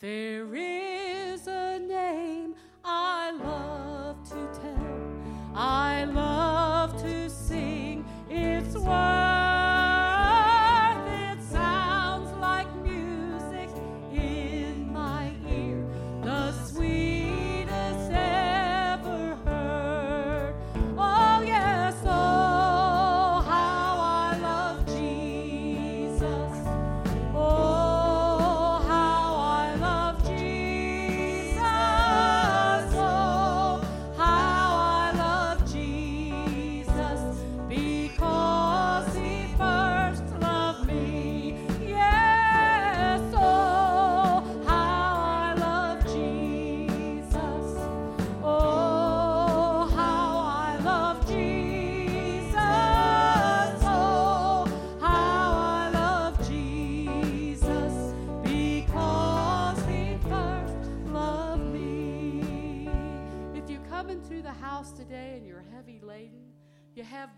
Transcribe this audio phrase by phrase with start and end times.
[0.00, 5.54] There is a name I love to tell.
[5.54, 8.74] I love to sing its.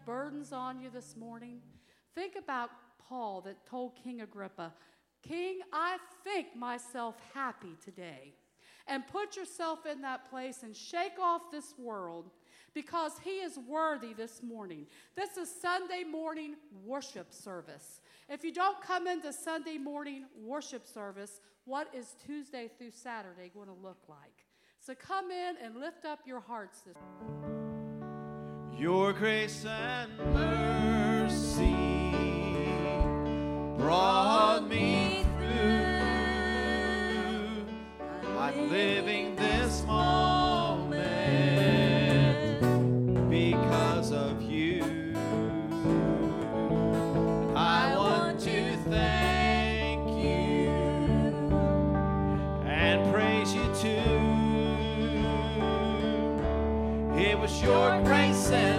[0.06, 1.58] Burdens on you this morning,
[2.14, 2.70] think about
[3.08, 4.72] Paul that told King Agrippa,
[5.22, 8.32] King, I think myself happy today.
[8.86, 12.30] And put yourself in that place and shake off this world
[12.72, 14.86] because he is worthy this morning.
[15.16, 18.00] This is Sunday morning worship service.
[18.28, 23.66] If you don't come into Sunday morning worship service, what is Tuesday through Saturday going
[23.66, 24.46] to look like?
[24.78, 27.55] So come in and lift up your hearts this
[28.78, 31.72] Your grace and mercy
[33.78, 35.56] brought me through.
[38.38, 40.35] I'm living this moment
[57.46, 58.75] was your grace and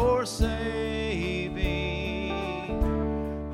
[0.00, 1.52] for saving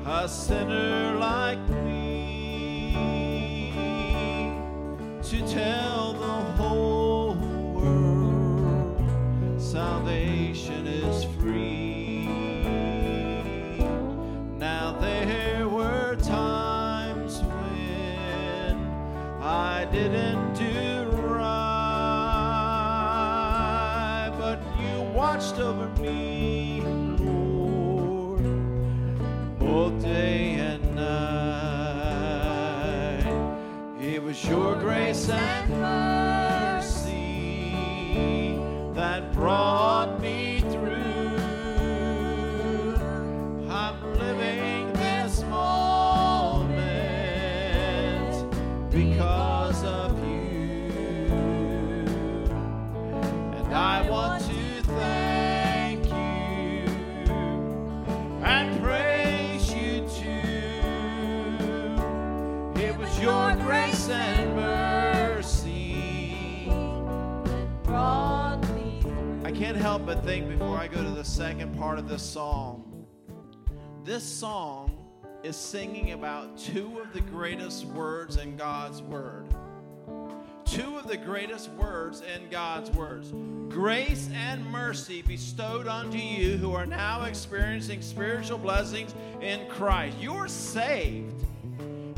[0.05, 2.93] a sinner like me
[5.21, 5.96] to tell
[71.37, 73.05] second part of this song.
[74.03, 75.05] This song
[75.43, 79.45] is singing about two of the greatest words in God's Word.
[80.65, 83.31] Two of the greatest words in God's words.
[83.69, 90.17] Grace and mercy bestowed unto you who are now experiencing spiritual blessings in Christ.
[90.19, 91.45] You're saved.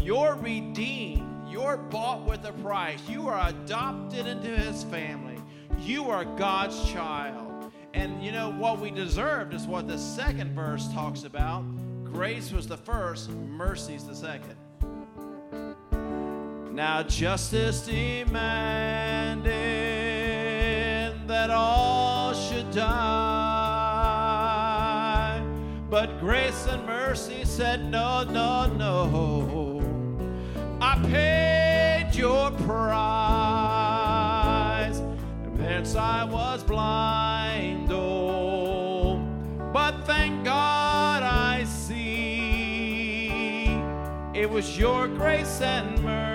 [0.02, 1.52] You're redeemed.
[1.52, 3.02] You're bought with a price.
[3.10, 5.40] You are adopted into his family.
[5.78, 7.49] You are God's child.
[7.94, 11.64] And you know what we deserved is what the second verse talks about.
[12.04, 14.56] Grace was the first, mercy's the second.
[16.72, 19.50] Now justice demanded
[21.28, 22.90] that all should die,
[25.90, 29.82] but grace and mercy said, No, no, no.
[30.82, 33.79] I paid your price.
[35.80, 39.16] Thence I was blind, oh.
[39.72, 43.28] But thank God I see
[44.34, 46.29] it was your grace and mercy.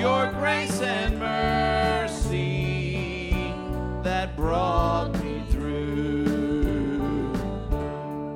[0.00, 3.34] Your grace and mercy
[4.02, 7.34] that brought me through.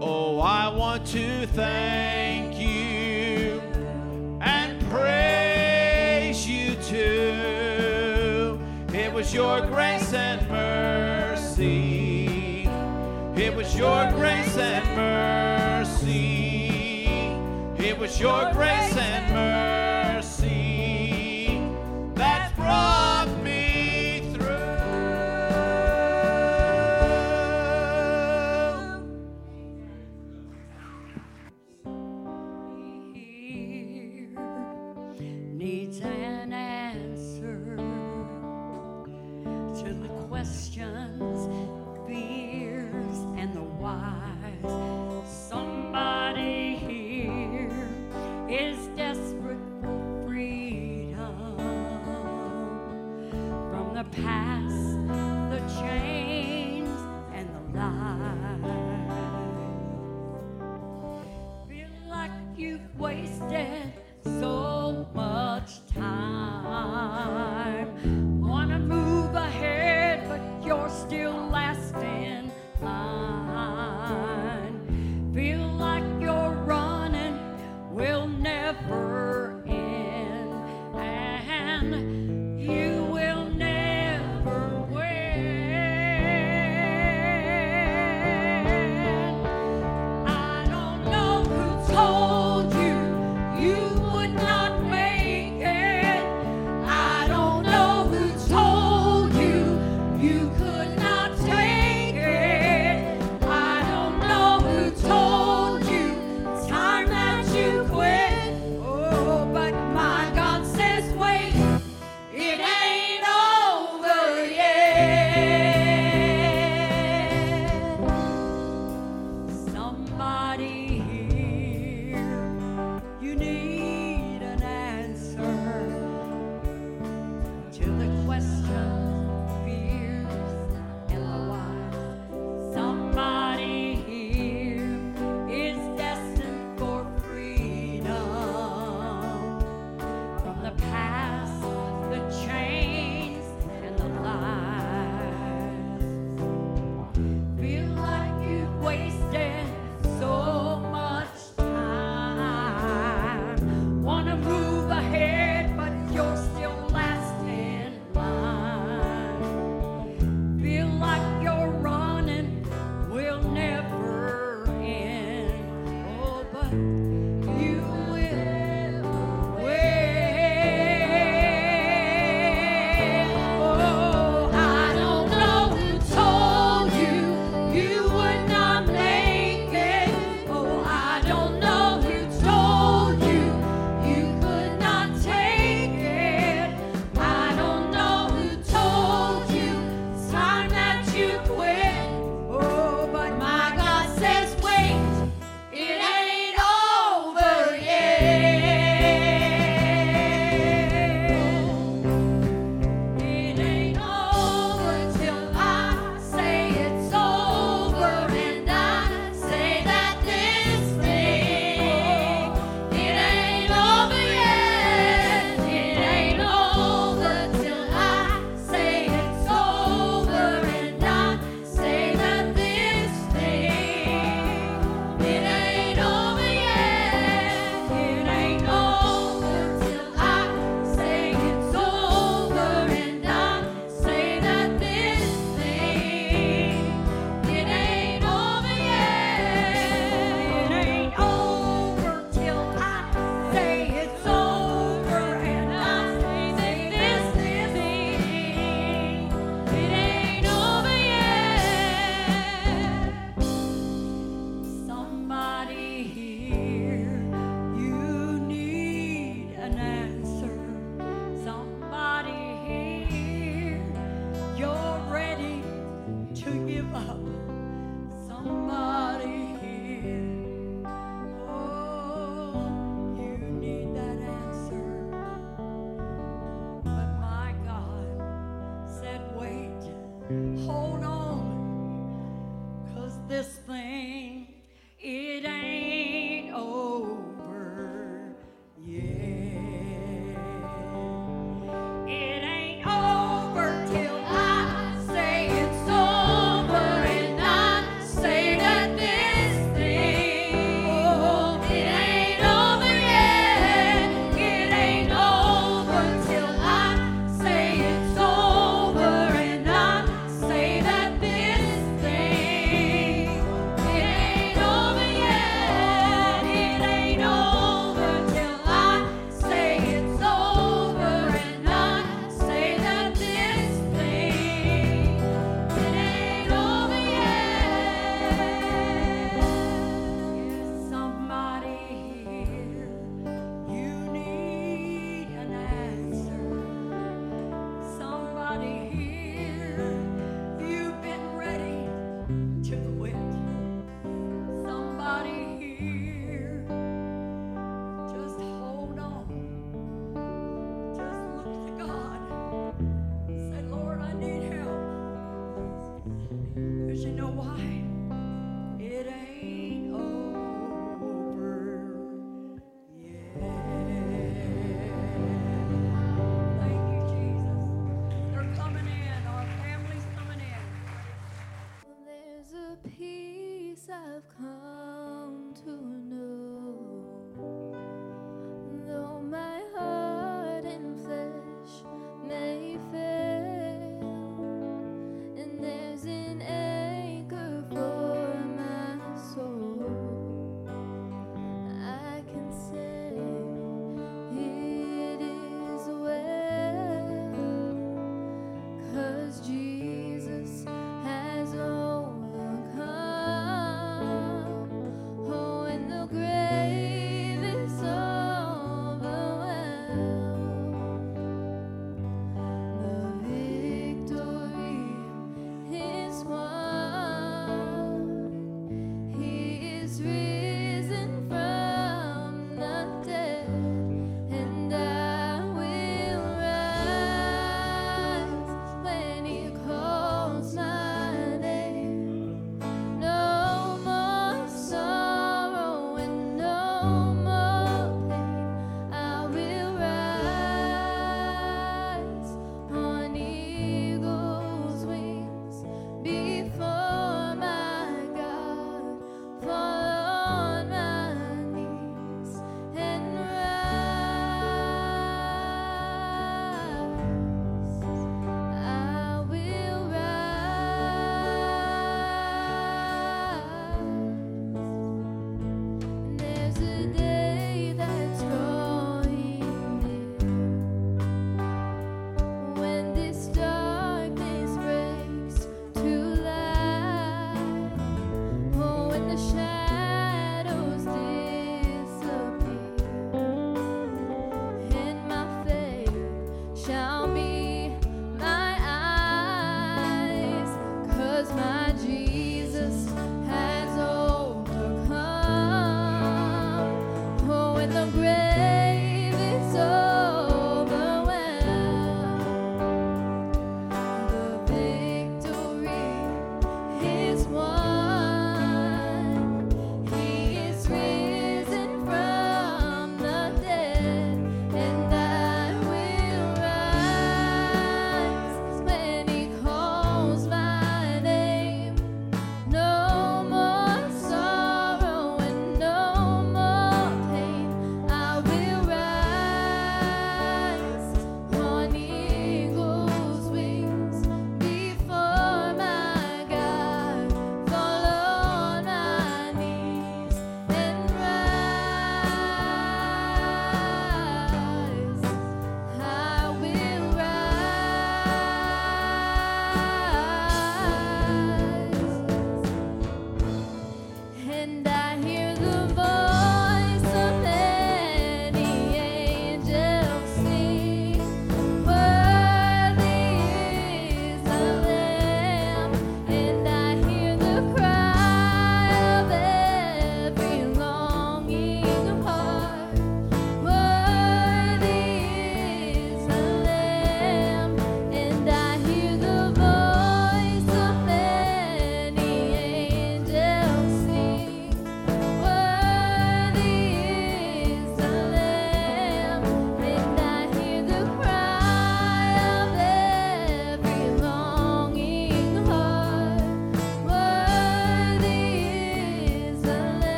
[0.00, 3.62] Oh, I want to thank you
[4.40, 8.58] and praise you too.
[8.92, 12.68] It was your grace and mercy.
[13.36, 16.66] It was your grace and mercy.
[17.78, 19.31] It was your grace and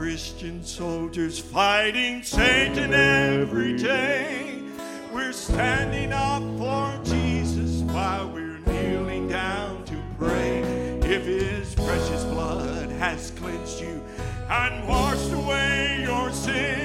[0.00, 4.62] Christian soldiers fighting Satan every day.
[5.12, 10.62] We're standing up for Jesus while we're kneeling down to pray.
[11.02, 14.02] If his precious blood has cleansed you
[14.48, 16.79] and washed away your sins,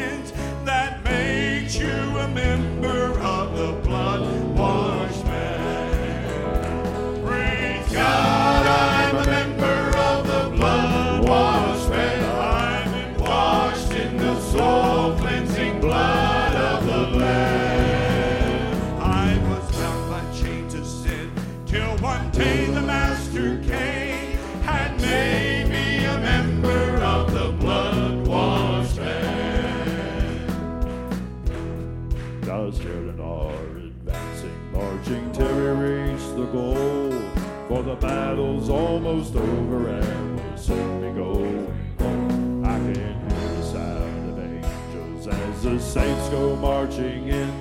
[37.67, 41.65] For the battle's almost over and we'll soon be going
[41.99, 42.63] home.
[42.63, 47.51] I can hear the sound of angels as the saints go marching in,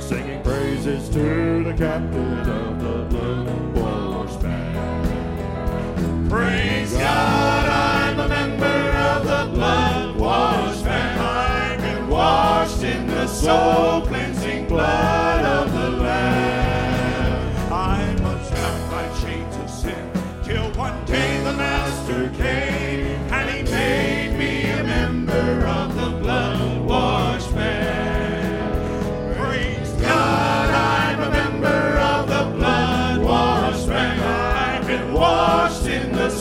[0.00, 6.30] singing praises to the captain of the blood washed band.
[6.30, 11.18] Praise God, I'm a member of the blood washed man.
[11.18, 15.31] I've been washed in the soul cleansing blood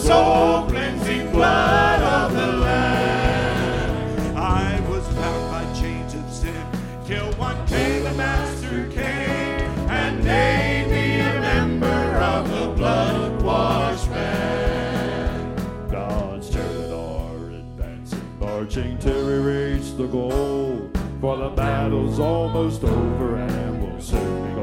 [0.01, 4.37] soul cleansing blood of the Lamb.
[4.37, 6.65] I was bound by chains of sin
[7.05, 12.01] till one day the Master came and made me a member
[12.33, 15.55] of the blood washed man.
[15.91, 20.89] God's children are advancing, marching we reach the goal.
[21.21, 24.60] For the battle's almost over and we'll soon be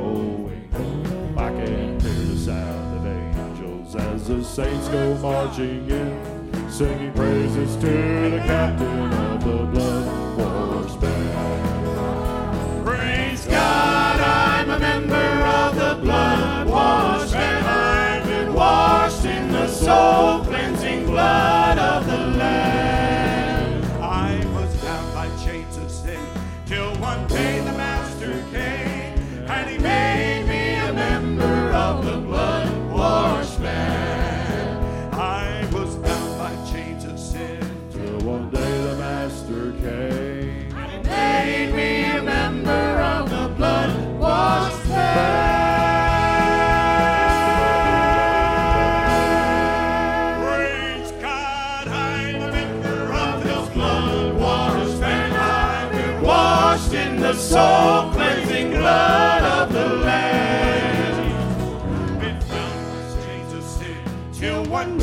[4.29, 11.01] the saints go marching in, singing praises to the captain of the blood washed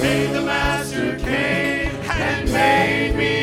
[0.06, 3.35] day the Master came and made me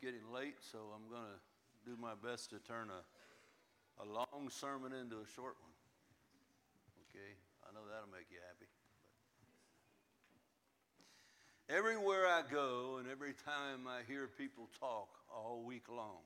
[0.00, 1.38] getting late, so I'm going to
[1.84, 3.02] do my best to turn a,
[4.02, 5.76] a long sermon into a short one.
[7.08, 7.36] Okay?
[7.68, 8.68] I know that'll make you happy.
[11.68, 16.24] But everywhere I go and every time I hear people talk all week long,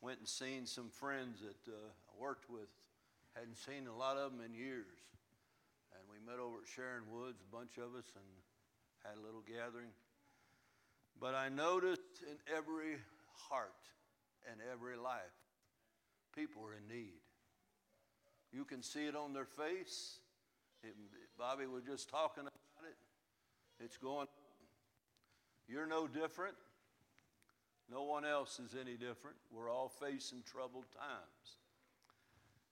[0.00, 2.68] went and seen some friends that uh, I worked with
[3.36, 4.96] Hadn't seen a lot of them in years.
[5.92, 8.24] And we met over at Sharon Woods, a bunch of us, and
[9.04, 9.92] had a little gathering.
[11.20, 12.96] But I noticed in every
[13.48, 13.72] heart
[14.50, 15.20] and every life,
[16.34, 17.20] people are in need.
[18.52, 20.20] You can see it on their face.
[20.82, 20.94] It,
[21.38, 23.84] Bobby was just talking about it.
[23.84, 24.26] It's going.
[25.68, 26.54] You're no different.
[27.90, 29.36] No one else is any different.
[29.52, 31.56] We're all facing troubled times.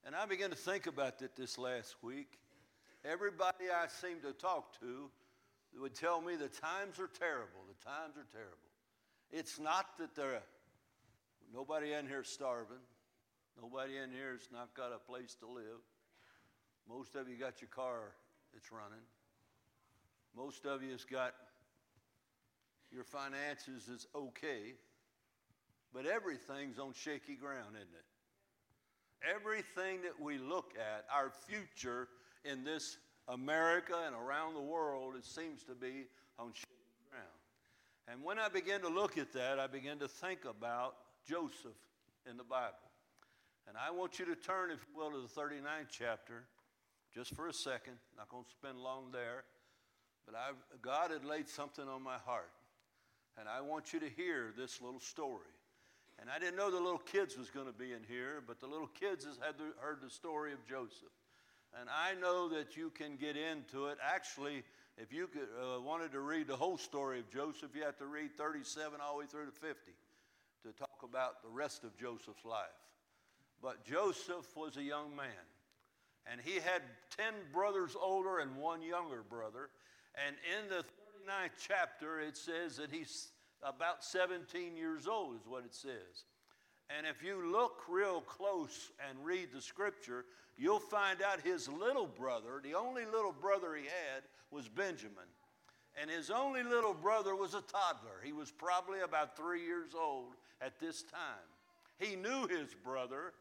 [0.07, 2.39] And I began to think about that this last week.
[3.05, 5.11] Everybody I seemed to talk to
[5.81, 7.64] would tell me the times are terrible.
[7.85, 8.57] Times are terrible.
[9.31, 10.41] It's not that they're,
[11.53, 12.83] nobody in here is starving.
[13.61, 15.85] Nobody in here has not got a place to live.
[16.89, 18.15] Most of you got your car
[18.53, 19.05] that's running.
[20.37, 21.35] Most of you has got
[22.91, 24.75] your finances is okay.
[25.93, 29.35] But everything's on shaky ground, isn't it?
[29.35, 32.09] Everything that we look at, our future
[32.45, 36.07] in this America and around the world, it seems to be
[36.39, 36.84] on shaky.
[38.07, 41.79] And when I began to look at that, I began to think about Joseph
[42.29, 42.75] in the Bible.
[43.67, 46.45] And I want you to turn, if you will, to the 39th chapter,
[47.15, 47.95] just for a second.
[48.17, 49.45] Not going to spend long there.
[50.27, 52.53] But I've, God had laid something on my heart.
[53.39, 55.55] And I want you to hear this little story.
[56.21, 58.67] And I didn't know the little kids was going to be in here, but the
[58.67, 61.13] little kids has had the, heard the story of Joseph.
[61.81, 63.99] And I know that you can get into it.
[64.01, 64.63] Actually,
[64.97, 68.07] if you could, uh, wanted to read the whole story of Joseph, you have to
[68.07, 69.75] read 37 all the way through to 50
[70.65, 72.65] to talk about the rest of Joseph's life.
[73.61, 75.47] But Joseph was a young man,
[76.31, 76.83] and he had
[77.17, 79.71] 10 brothers older and one younger brother.
[80.27, 83.29] And in the 39th chapter, it says that he's
[83.63, 86.25] about 17 years old, is what it says.
[86.91, 90.25] And if you look real close and read the scripture,
[90.57, 95.29] you'll find out his little brother, the only little brother he had, was Benjamin.
[96.01, 98.21] And his only little brother was a toddler.
[98.23, 101.49] He was probably about three years old at this time.
[101.99, 103.33] He knew his brother,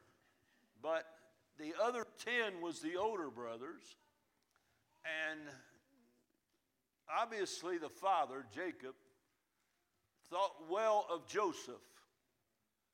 [0.81, 1.05] but
[1.57, 3.97] the other 10 was the older brothers.
[5.29, 5.39] And
[7.09, 8.93] obviously, the father, Jacob,
[10.29, 11.81] thought well of Joseph.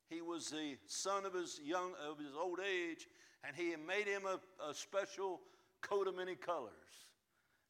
[0.10, 3.08] He was the son of his young of his old age,
[3.44, 5.40] and he made him a, a special
[5.82, 6.74] coat of many colors.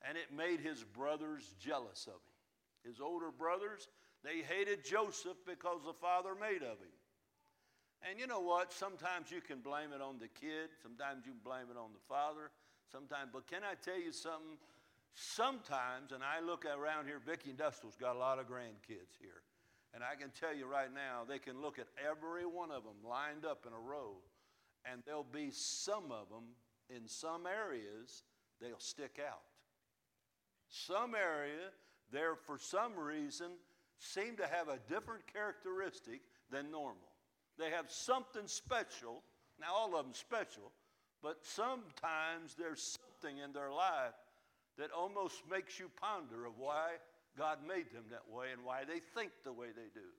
[0.07, 2.89] And it made his brothers jealous of him.
[2.89, 3.89] His older brothers,
[4.23, 6.95] they hated Joseph because the father made of him.
[8.09, 8.71] And you know what?
[8.71, 12.51] Sometimes you can blame it on the kid, sometimes you blame it on the father,
[12.89, 13.31] sometimes.
[13.33, 14.57] But can I tell you something?
[15.13, 19.43] Sometimes, and I look around here, Vicky and Dustel's got a lot of grandkids here.
[19.93, 23.07] And I can tell you right now, they can look at every one of them
[23.07, 24.17] lined up in a row,
[24.85, 26.55] and there'll be some of them
[26.89, 28.23] in some areas,
[28.61, 29.41] they'll stick out.
[30.67, 31.69] Some area,
[32.11, 33.47] there for some reason,
[33.97, 36.21] seem to have a different characteristic
[36.51, 37.09] than normal.
[37.57, 39.23] They have something special.
[39.59, 40.71] Now, all of them special,
[41.21, 44.13] but sometimes there's something in their life
[44.77, 46.91] that almost makes you ponder of why
[47.37, 50.09] God made them that way and why they think the way they do.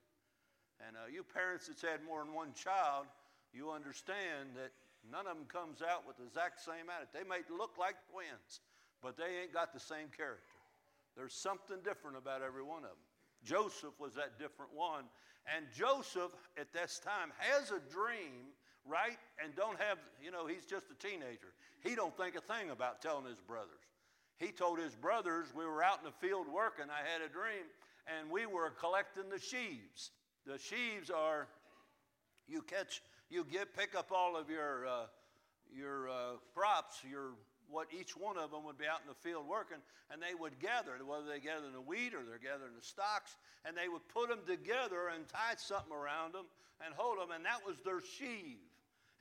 [0.87, 3.05] And uh, you parents that's had more than one child,
[3.53, 4.71] you understand that
[5.05, 7.13] none of them comes out with the exact same attitude.
[7.13, 8.61] They may look like twins,
[9.01, 10.57] but they ain't got the same character.
[11.15, 13.05] There's something different about every one of them.
[13.43, 15.05] Joseph was that different one.
[15.49, 18.53] And Joseph, at this time, has a dream,
[18.85, 19.17] right?
[19.43, 21.53] And don't have, you know, he's just a teenager.
[21.83, 23.90] He don't think a thing about telling his brothers
[24.41, 27.69] he told his brothers, we were out in the field working, I had a dream,
[28.07, 30.11] and we were collecting the sheaves.
[30.47, 31.47] The sheaves are,
[32.47, 35.05] you catch, you get, pick up all of your, uh,
[35.71, 36.13] your uh,
[36.55, 37.37] crops, your,
[37.69, 39.77] what each one of them would be out in the field working,
[40.09, 43.77] and they would gather, whether they gather the wheat or they're gathering the stocks, and
[43.77, 46.45] they would put them together and tie something around them
[46.83, 48.57] and hold them, and that was their sheave.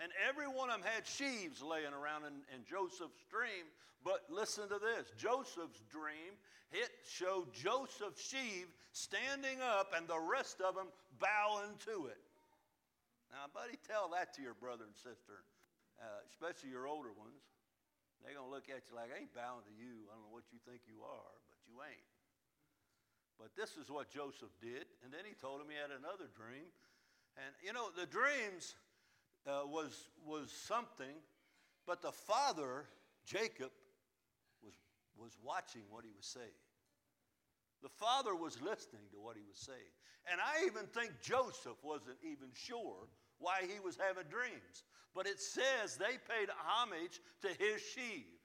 [0.01, 3.69] And every one of them had sheaves laying around in, in Joseph's dream.
[4.01, 6.41] But listen to this Joseph's dream,
[6.73, 10.89] it showed Joseph's sheave standing up and the rest of them
[11.21, 12.25] bowing to it.
[13.29, 15.45] Now, buddy, tell that to your brother and sister,
[16.01, 17.45] uh, especially your older ones.
[18.25, 20.09] They're going to look at you like, I ain't bowing to you.
[20.09, 22.09] I don't know what you think you are, but you ain't.
[23.41, 24.85] But this is what Joseph did.
[25.01, 26.69] And then he told him he had another dream.
[27.41, 28.77] And, you know, the dreams
[29.47, 31.17] uh, was, was something,
[31.87, 32.85] but the father,
[33.25, 33.71] Jacob,
[34.63, 34.75] was,
[35.17, 36.61] was watching what he was saying.
[37.83, 39.93] The father was listening to what he was saying.
[40.31, 44.85] And I even think Joseph wasn't even sure why he was having dreams.
[45.15, 48.39] But it says they paid homage to his sheave.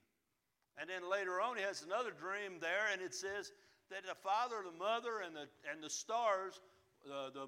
[0.78, 3.52] And then later on, he has another dream there, and it says
[3.90, 6.60] that the father, the mother, and the, and the stars,
[7.06, 7.46] uh, the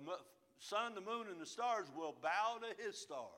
[0.58, 3.28] sun, the moon, and the stars will bow to his star.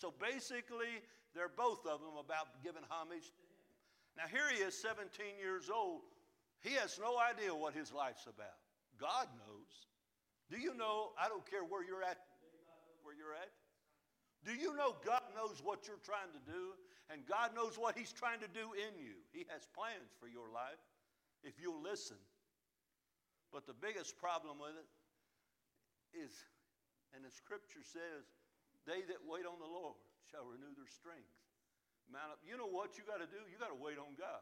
[0.00, 1.02] So basically,
[1.34, 3.34] they're both of them about giving homage.
[4.16, 6.02] Now, here he is, 17 years old,
[6.60, 8.58] he has no idea what his life's about.
[8.98, 9.86] God knows.
[10.50, 11.10] Do you know?
[11.18, 12.18] I don't care where you're at,
[13.02, 13.50] where you're at.
[14.44, 16.74] Do you know God knows what you're trying to do?
[17.10, 19.16] And God knows what He's trying to do in you.
[19.32, 20.80] He has plans for your life
[21.42, 22.20] if you'll listen.
[23.52, 24.88] But the biggest problem with it
[26.12, 26.32] is,
[27.16, 28.28] and the scripture says,
[28.88, 30.00] they that wait on the Lord
[30.32, 31.28] shall renew their strength.
[32.08, 32.40] Mount up.
[32.40, 33.36] You know what you got to do?
[33.52, 34.40] You got to wait on God.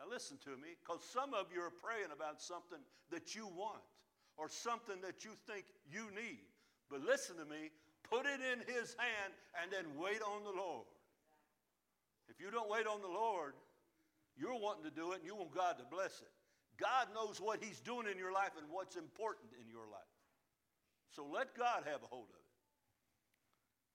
[0.00, 2.80] Now, listen to me, because some of you are praying about something
[3.12, 3.84] that you want
[4.40, 6.40] or something that you think you need.
[6.88, 7.68] But listen to me,
[8.08, 10.88] put it in His hand and then wait on the Lord.
[12.32, 13.52] If you don't wait on the Lord,
[14.36, 16.32] you're wanting to do it and you want God to bless it.
[16.80, 20.08] God knows what He's doing in your life and what's important in your life.
[21.12, 22.51] So let God have a hold of it.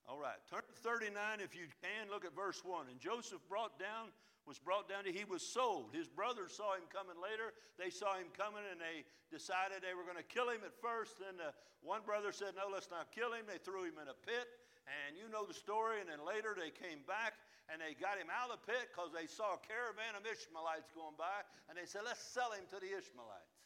[0.07, 1.11] All right, turn to 39
[1.43, 2.07] if you can.
[2.07, 2.87] Look at verse 1.
[2.87, 4.15] And Joseph brought down
[4.47, 5.91] was brought down to he was sold.
[5.91, 7.51] His brothers saw him coming later.
[7.75, 11.19] They saw him coming and they decided they were going to kill him at first.
[11.19, 11.51] Then uh,
[11.83, 13.43] one brother said, No, let's not kill him.
[13.43, 14.47] They threw him in a pit.
[14.87, 15.99] And you know the story.
[15.99, 17.35] And then later they came back
[17.67, 20.95] and they got him out of the pit because they saw a caravan of Ishmaelites
[20.95, 21.43] going by.
[21.67, 23.59] And they said, Let's sell him to the Ishmaelites.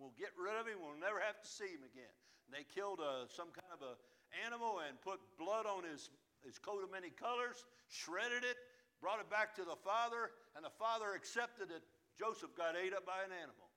[0.00, 0.80] We'll get rid of him.
[0.80, 2.16] We'll never have to see him again.
[2.48, 3.94] And they killed uh, some kind of a
[4.42, 6.10] animal and put blood on his,
[6.42, 8.58] his coat of many colors, shredded it,
[9.00, 11.82] brought it back to the father, and the father accepted it.
[12.18, 13.68] Joseph got ate up by an animal.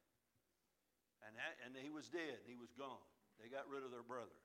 [1.26, 2.40] And, that, and he was dead.
[2.46, 3.04] He was gone.
[3.42, 4.38] They got rid of their brother.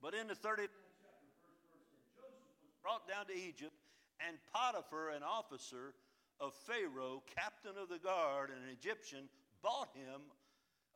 [0.00, 0.72] But in the 30th
[1.02, 3.74] chapter, first verse, Joseph was brought down to Egypt,
[4.22, 5.94] and Potiphar, an officer
[6.40, 9.26] of Pharaoh, captain of the guard, and an Egyptian,
[9.62, 10.22] bought him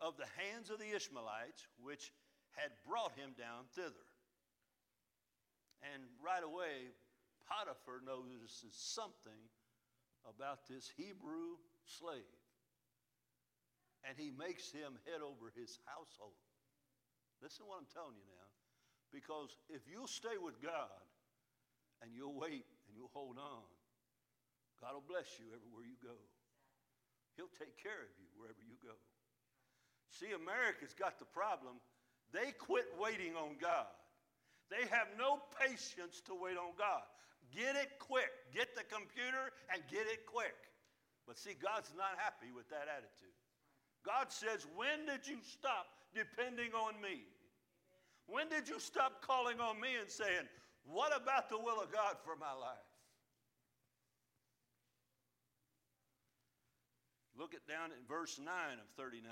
[0.00, 2.12] of the hands of the Ishmaelites, which
[2.56, 4.06] had brought him down thither.
[5.82, 6.94] And right away,
[7.48, 9.42] Potiphar notices something
[10.28, 12.38] about this Hebrew slave.
[14.06, 16.38] And he makes him head over his household.
[17.42, 18.50] Listen to what I'm telling you now.
[19.10, 21.02] Because if you'll stay with God
[22.00, 23.66] and you'll wait and you'll hold on,
[24.80, 26.16] God will bless you everywhere you go.
[27.38, 28.98] He'll take care of you wherever you go.
[30.10, 31.78] See, America's got the problem.
[32.32, 33.92] They quit waiting on God.
[34.72, 37.04] They have no patience to wait on God.
[37.52, 38.32] Get it quick.
[38.54, 40.56] Get the computer and get it quick.
[41.28, 43.36] But see, God's not happy with that attitude.
[44.04, 47.28] God says, When did you stop depending on me?
[48.26, 50.48] When did you stop calling on me and saying,
[50.88, 52.88] What about the will of God for my life?
[57.36, 59.28] Look at down at verse 9 of 39.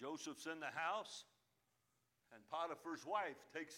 [0.00, 1.24] Joseph's in the house,
[2.34, 3.74] and Potiphar's wife takes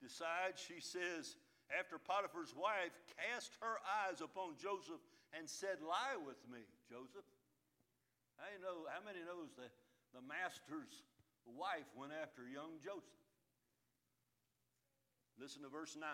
[0.00, 1.36] decides, she says,
[1.70, 5.00] after Potiphar's wife cast her eyes upon Joseph
[5.36, 7.28] and said, Lie with me, Joseph.
[8.40, 9.70] I know how many knows that
[10.16, 11.04] the master's
[11.46, 13.20] wife went after young Joseph.
[15.38, 16.08] Listen to verse 9.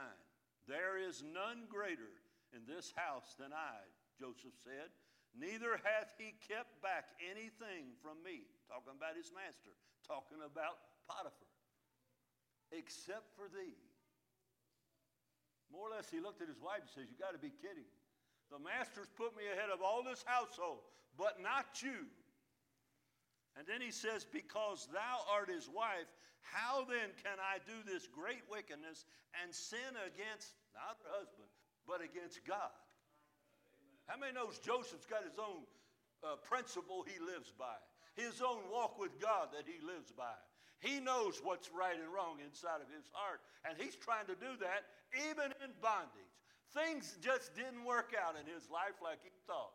[0.69, 2.11] There is none greater
[2.53, 3.87] in this house than I,
[4.19, 4.91] Joseph said.
[5.39, 8.51] Neither hath he kept back anything from me.
[8.67, 9.73] Talking about his master,
[10.07, 11.47] talking about Potiphar
[12.75, 13.79] except for thee.
[15.71, 17.87] More or less, he looked at his wife and says, You got to be kidding.
[18.51, 20.87] The master's put me ahead of all this household,
[21.19, 22.07] but not you.
[23.59, 26.07] And then he says, Because thou art his wife,
[26.43, 29.05] how then can I do this great wickedness
[29.43, 31.51] and sin against not her husband,
[31.83, 32.71] but against God?
[34.07, 35.67] How many knows Joseph's got his own
[36.23, 37.75] uh, principle he lives by,
[38.17, 40.35] his own walk with God that he lives by?
[40.81, 44.57] He knows what's right and wrong inside of his heart, and he's trying to do
[44.61, 44.85] that
[45.31, 46.37] even in bondage.
[46.75, 49.73] Things just didn't work out in his life like he thought.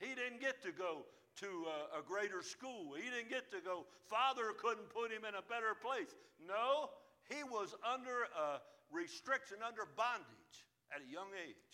[0.00, 1.06] He didn't get to go
[1.40, 1.48] to
[1.94, 2.92] a, a greater school.
[2.92, 3.86] He didn't get to go.
[4.04, 6.12] Father couldn't put him in a better place.
[6.36, 6.90] No,
[7.30, 8.60] he was under a
[8.92, 10.56] restriction, under bondage
[10.92, 11.72] at a young age.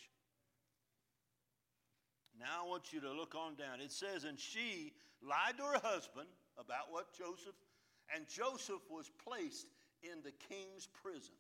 [2.39, 3.81] Now I want you to look on down.
[3.81, 4.93] It says, And she
[5.23, 7.57] lied to her husband about what Joseph,
[8.14, 9.66] and Joseph was placed
[10.03, 11.37] in the king's prison.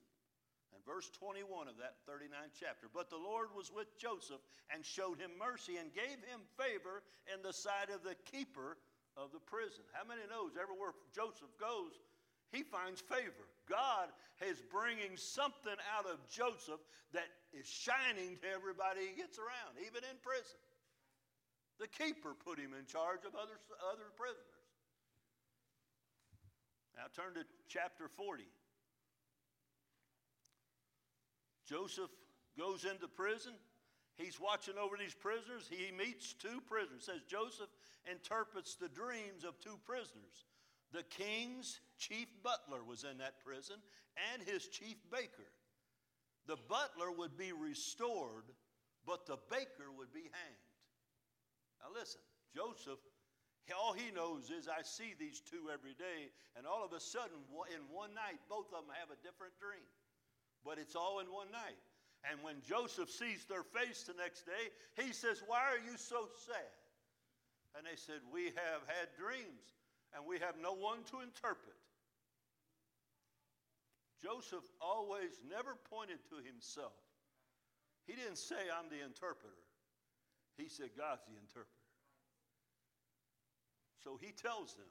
[0.74, 2.86] And verse 21 of that 39th chapter.
[2.92, 7.02] But the Lord was with Joseph and showed him mercy and gave him favor
[7.32, 8.76] in the sight of the keeper
[9.16, 9.82] of the prison.
[9.96, 11.96] How many knows everywhere Joseph goes,
[12.52, 13.48] he finds favor.
[13.68, 14.12] God
[14.44, 16.80] is bringing something out of Joseph
[17.12, 20.56] that is shining to everybody he gets around, even in prison.
[21.78, 23.58] The keeper put him in charge of other,
[23.92, 24.58] other prisoners.
[26.96, 28.42] Now turn to chapter 40.
[31.68, 32.10] Joseph
[32.58, 33.52] goes into prison.
[34.16, 35.70] He's watching over these prisoners.
[35.70, 37.02] He meets two prisoners.
[37.02, 37.70] It says Joseph
[38.10, 40.46] interprets the dreams of two prisoners.
[40.92, 43.76] The king's chief butler was in that prison
[44.32, 45.52] and his chief baker.
[46.48, 48.44] The butler would be restored,
[49.06, 50.67] but the baker would be hanged.
[51.80, 52.20] Now, listen,
[52.54, 52.98] Joseph,
[53.76, 57.36] all he knows is I see these two every day, and all of a sudden,
[57.68, 59.84] in one night, both of them have a different dream.
[60.64, 61.78] But it's all in one night.
[62.26, 66.26] And when Joseph sees their face the next day, he says, Why are you so
[66.48, 66.72] sad?
[67.76, 69.78] And they said, We have had dreams,
[70.16, 71.78] and we have no one to interpret.
[74.18, 76.96] Joseph always never pointed to himself.
[78.06, 79.67] He didn't say, I'm the interpreter.
[80.58, 81.70] He said, God's the interpreter.
[84.02, 84.90] So he tells them.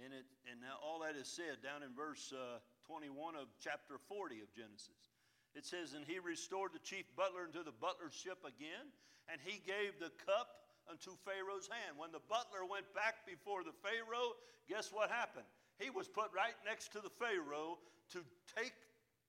[0.00, 4.00] And, it, and now all that is said down in verse uh, 21 of chapter
[4.08, 5.12] 40 of Genesis.
[5.52, 8.88] It says, And he restored the chief butler into the butlership again,
[9.28, 12.00] and he gave the cup unto Pharaoh's hand.
[12.00, 15.46] When the butler went back before the Pharaoh, guess what happened?
[15.76, 17.76] He was put right next to the Pharaoh
[18.16, 18.24] to
[18.56, 18.74] take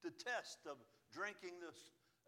[0.01, 0.79] the test of
[1.13, 1.77] drinking this,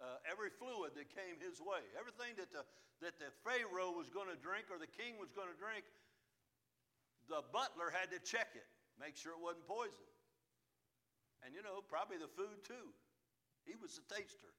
[0.02, 1.84] uh, every fluid that came his way.
[1.98, 2.64] Everything that the,
[3.06, 5.86] that the Pharaoh was going to drink or the king was going to drink,
[7.30, 8.68] the butler had to check it,
[9.00, 10.08] make sure it wasn't poison.
[11.44, 12.92] And you know, probably the food too.
[13.64, 14.52] He was the taster.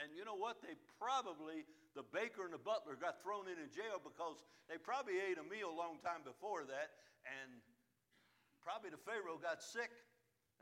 [0.00, 0.62] And you know what?
[0.62, 1.66] They probably,
[1.98, 4.40] the baker and the butler got thrown in in jail because
[4.70, 6.94] they probably ate a meal a long time before that,
[7.26, 7.50] and
[8.62, 9.90] probably the Pharaoh got sick,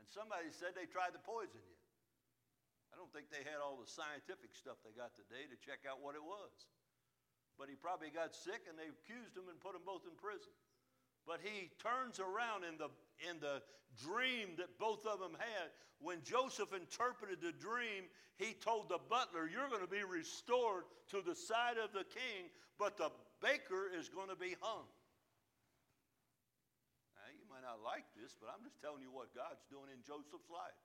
[0.01, 1.76] and somebody said they tried to poison you.
[2.97, 6.01] I don't think they had all the scientific stuff they got today to check out
[6.01, 6.65] what it was.
[7.53, 10.49] But he probably got sick and they accused him and put them both in prison.
[11.29, 12.89] But he turns around in the,
[13.21, 13.61] in the
[14.01, 15.69] dream that both of them had.
[16.01, 18.09] When Joseph interpreted the dream,
[18.41, 22.49] he told the butler, You're going to be restored to the side of the king,
[22.81, 23.13] but the
[23.45, 24.89] baker is going to be hung.
[27.13, 30.01] Now, you might not like this, but I'm just telling you what God's doing in
[30.01, 30.81] Joseph's life.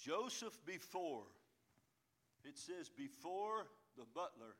[0.00, 1.28] Joseph before,
[2.44, 3.68] it says, before
[4.00, 4.56] the butler,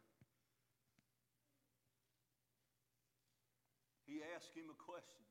[4.05, 5.24] he asked him a question.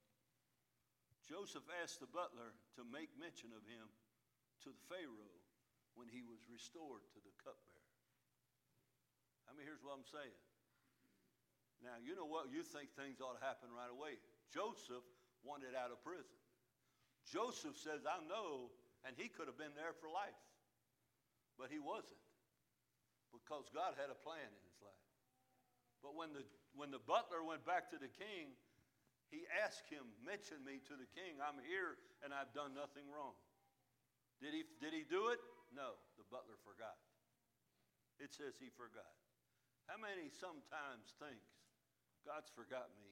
[1.29, 3.85] Joseph asked the butler to make mention of him
[4.65, 5.37] to the Pharaoh
[5.93, 7.93] when he was restored to the cupbearer.
[9.45, 10.41] I mean, here's what I'm saying.
[11.85, 12.49] Now, you know what?
[12.49, 14.17] You think things ought to happen right away.
[14.49, 15.05] Joseph
[15.45, 16.39] wanted out of prison.
[17.29, 18.73] Joseph says, I know
[19.07, 20.37] and he could have been there for life.
[21.59, 22.23] But he wasn't
[23.35, 25.05] because God had a plan in his life.
[25.99, 26.43] But when the,
[26.75, 28.55] when the butler went back to the king,
[29.29, 31.37] he asked him, Mention me to the king.
[31.43, 33.35] I'm here and I've done nothing wrong.
[34.39, 35.39] Did he, did he do it?
[35.75, 36.95] No, the butler forgot.
[38.17, 39.11] It says he forgot.
[39.85, 41.49] How many sometimes thinks
[42.23, 43.11] God's forgot me?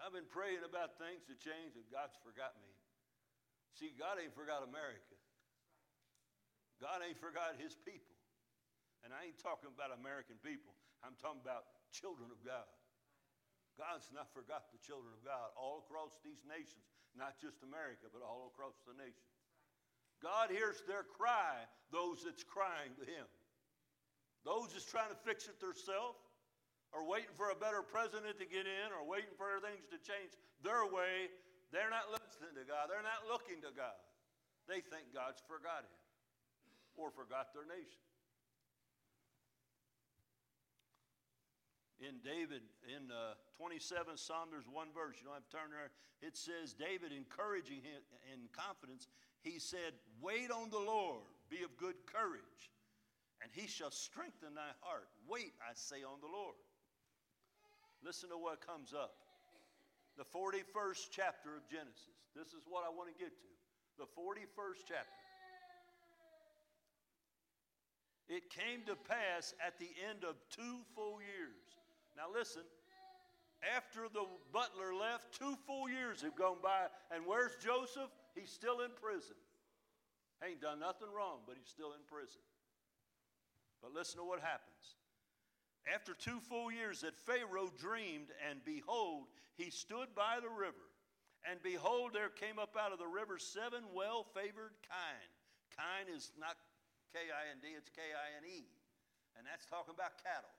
[0.00, 2.72] I've been praying about things to change and God's forgot me.
[3.78, 5.16] See, God ain't forgot America.
[6.80, 8.16] God ain't forgot his people.
[9.04, 10.72] And I ain't talking about American people.
[11.00, 12.68] I'm talking about children of God.
[13.80, 16.84] God's not forgot the children of God all across these nations,
[17.16, 19.24] not just America, but all across the nation.
[20.20, 23.24] God hears their cry, those that's crying to him.
[24.44, 26.20] Those that's trying to fix it themselves,
[26.92, 30.36] or waiting for a better president to get in, or waiting for things to change
[30.60, 31.32] their way,
[31.72, 32.88] they're not listening to God.
[32.88, 34.00] They're not looking to God.
[34.64, 36.00] They think God's forgot him
[36.96, 38.00] or forgot their nation.
[42.00, 45.20] In David, in uh, 27 Psalm, there's one verse.
[45.20, 45.92] You don't have to turn there.
[46.24, 48.00] It says, David encouraging him
[48.32, 49.12] in confidence,
[49.44, 49.92] he said,
[50.24, 52.72] Wait on the Lord, be of good courage,
[53.44, 55.12] and he shall strengthen thy heart.
[55.28, 56.56] Wait, I say, on the Lord.
[58.00, 59.12] Listen to what comes up.
[60.20, 62.20] The 41st chapter of Genesis.
[62.36, 63.50] This is what I want to get to.
[63.96, 65.24] The 41st chapter.
[68.28, 71.64] It came to pass at the end of two full years.
[72.20, 72.68] Now listen,
[73.64, 78.12] after the butler left, two full years have gone by, and where's Joseph?
[78.36, 79.40] He's still in prison.
[80.44, 82.44] He Ain't done nothing wrong, but he's still in prison.
[83.80, 84.99] But listen to what happens.
[85.88, 90.90] After two full years that Pharaoh dreamed, and behold, he stood by the river.
[91.48, 95.32] And behold, there came up out of the river seven well favored kine.
[95.72, 96.56] Kine is not
[97.12, 98.68] K I N D, it's K I N E.
[99.38, 100.52] And that's talking about cattle.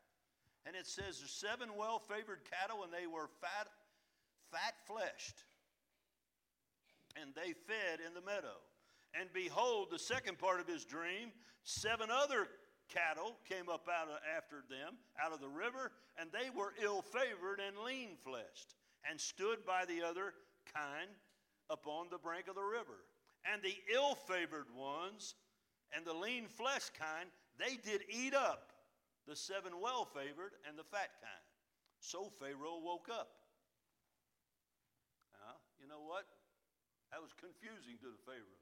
[0.66, 3.68] And it says, seven well favored cattle, and they were fat,
[4.52, 5.46] fat fleshed.
[7.22, 8.58] And they fed in the meadow.
[9.20, 11.30] And behold, the second part of his dream,
[11.64, 12.48] seven other
[12.94, 17.02] cattle came up out of, after them out of the river, and they were ill
[17.02, 18.76] favored and lean fleshed,
[19.10, 20.34] and stood by the other
[20.74, 21.10] kind
[21.70, 23.08] upon the brink of the river.
[23.52, 25.36] And the ill favored ones
[25.96, 27.28] and the lean fleshed kind,
[27.60, 28.72] they did eat up
[29.28, 31.46] the seven well favored and the fat kind.
[32.00, 33.30] So Pharaoh woke up.
[35.36, 36.26] Now, you know what?
[37.12, 38.62] That was confusing to the Pharaoh.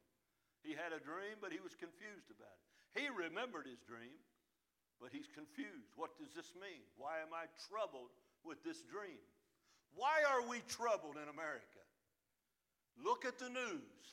[0.65, 2.68] He had a dream, but he was confused about it.
[2.95, 4.17] He remembered his dream,
[5.01, 5.93] but he's confused.
[5.95, 6.81] What does this mean?
[6.97, 8.09] Why am I troubled
[8.43, 9.21] with this dream?
[9.95, 11.83] Why are we troubled in America?
[12.99, 14.03] Look at the news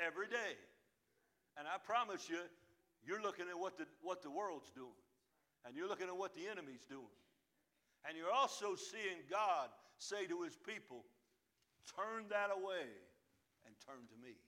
[0.00, 0.56] every day.
[1.58, 2.40] And I promise you,
[3.04, 5.00] you're looking at what the, what the world's doing.
[5.64, 7.16] And you're looking at what the enemy's doing.
[8.08, 9.68] And you're also seeing God
[10.00, 11.04] say to his people,
[11.84, 12.88] turn that away
[13.68, 14.40] and turn to me.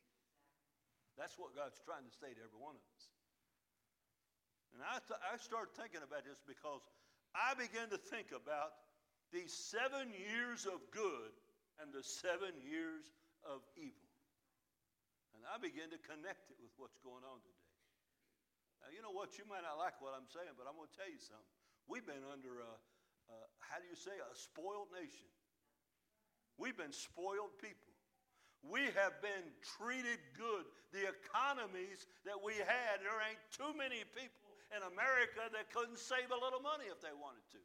[1.20, 2.91] That's what God's trying to say to every one of us.
[4.72, 6.80] And I, th- I started thinking about this because
[7.36, 8.76] I began to think about
[9.32, 11.32] these seven years of good
[11.80, 13.08] and the seven years
[13.44, 14.08] of evil.
[15.36, 17.72] And I began to connect it with what's going on today.
[18.84, 19.38] Now, you know what?
[19.40, 21.52] You might not like what I'm saying, but I'm going to tell you something.
[21.88, 25.28] We've been under a, a how do you say, a spoiled nation.
[26.58, 27.92] We've been spoiled people.
[28.62, 29.46] We have been
[29.78, 30.66] treated good.
[30.94, 34.41] The economies that we had, there ain't too many people
[34.72, 37.62] in America that couldn't save a little money if they wanted to.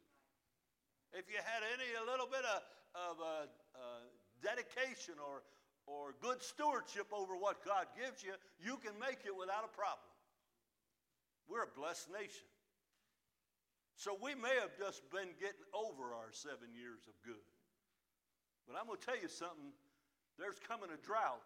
[1.16, 2.60] If you had any a little bit of,
[2.92, 3.28] of uh,
[3.72, 4.04] uh,
[4.44, 5.40] dedication or,
[5.88, 10.12] or good stewardship over what God gives you, you can make it without a problem.
[11.48, 12.44] We're a blessed nation.
[13.96, 17.42] So we may have just been getting over our seven years of good.
[18.68, 19.72] But I'm going to tell you something
[20.36, 21.42] there's coming a drought.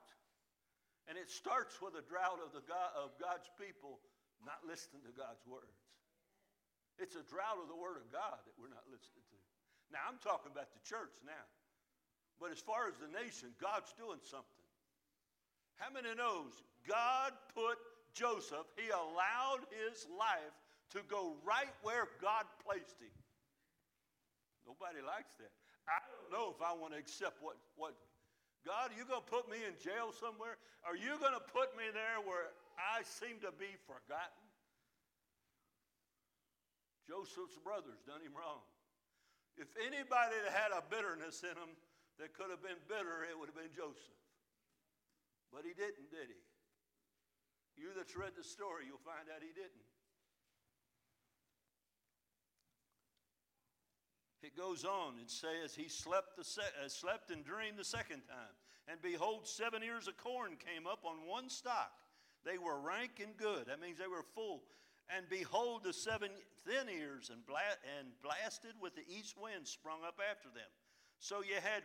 [1.08, 4.02] And it starts with a drought of, the God, of God's people
[4.46, 5.78] not listening to God's words.
[7.00, 9.38] It's a drought of the Word of God that we're not listening to.
[9.90, 11.46] Now, I'm talking about the church now.
[12.40, 14.66] But as far as the nation, God's doing something.
[15.78, 16.52] How many knows
[16.86, 17.78] God put
[18.12, 20.56] Joseph, he allowed his life
[20.92, 23.12] to go right where God placed him.
[24.68, 25.52] Nobody likes that.
[25.88, 27.96] I don't know if I want to accept what, what
[28.62, 30.60] God, are you going to put me in jail somewhere?
[30.86, 34.46] Are you going to put me there where I seem to be forgotten?
[37.08, 38.62] Joseph's brothers done him wrong.
[39.58, 41.76] If anybody had a bitterness in him
[42.16, 44.20] that could have been bitter, it would have been Joseph.
[45.52, 46.40] But he didn't, did he?
[47.76, 49.86] You that's read the story, you'll find out he didn't.
[54.42, 58.22] It goes on and says, He slept, the se- uh, slept and dreamed the second
[58.26, 58.54] time.
[58.88, 61.92] And behold, seven ears of corn came up on one stalk.
[62.44, 63.66] They were rank and good.
[63.66, 64.62] That means they were full.
[65.14, 66.30] And behold, the seven
[66.66, 70.68] thin ears and, bla- and blasted with the east wind sprung up after them.
[71.18, 71.82] So you had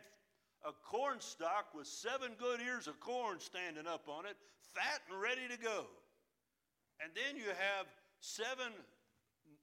[0.66, 4.38] a corn stalk with seven good ears of corn standing up on it,
[4.74, 5.86] fat and ready to go.
[7.04, 7.86] And then you have
[8.22, 8.74] seven,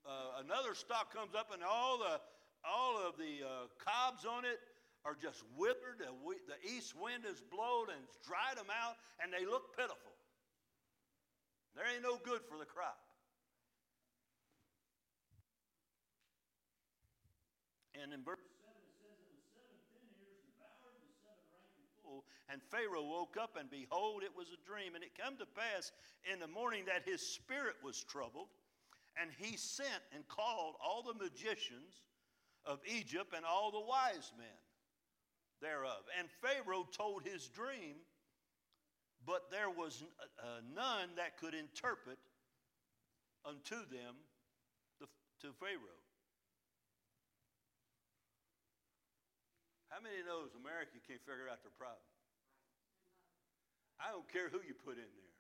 [0.07, 2.21] uh, another stalk comes up, and all the
[2.65, 4.57] all of the uh, cobs on it
[5.05, 6.01] are just withered.
[6.01, 6.09] The,
[6.49, 10.14] the east wind has blown and dried them out, and they look pitiful.
[11.75, 12.99] There ain't no good for the crop.
[17.95, 21.75] And in verse 7 it says, And the seven thin ears devoured the seven rank
[22.51, 24.95] and Pharaoh woke up, and behold, it was a dream.
[24.95, 25.91] And it come to pass
[26.31, 28.49] in the morning that his spirit was troubled,
[29.21, 32.03] and he sent and called all the magicians
[32.67, 34.59] of Egypt and all the wise men
[35.61, 36.05] thereof.
[36.19, 37.97] And Pharaoh told his dream,
[39.27, 40.05] but there was
[40.39, 42.19] uh, none that could interpret
[43.45, 44.17] unto them
[45.01, 45.07] the,
[45.41, 46.01] to Pharaoh.
[49.89, 52.03] How many knows America can't figure out their problem?
[54.03, 55.35] I don't care who you put in there.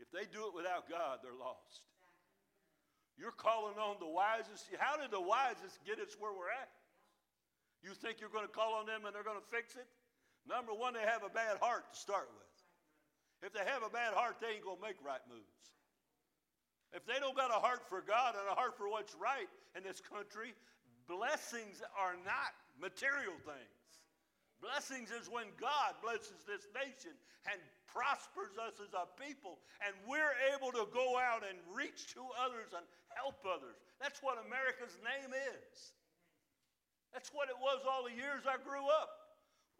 [0.00, 1.86] If they do it without God, they're lost.
[3.20, 4.66] You're calling on the wisest.
[4.80, 6.72] How did the wisest get us where we're at?
[7.84, 9.86] You think you're going to call on them and they're going to fix it?
[10.48, 12.51] Number one, they have a bad heart to start with.
[13.42, 15.62] If they have a bad heart, they ain't going to make right moves.
[16.94, 19.82] If they don't got a heart for God and a heart for what's right in
[19.82, 20.54] this country,
[21.10, 23.82] blessings are not material things.
[24.62, 27.18] Blessings is when God blesses this nation
[27.50, 27.58] and
[27.90, 32.70] prospers us as a people, and we're able to go out and reach to others
[32.70, 33.82] and help others.
[33.98, 35.92] That's what America's name is.
[37.10, 39.34] That's what it was all the years I grew up.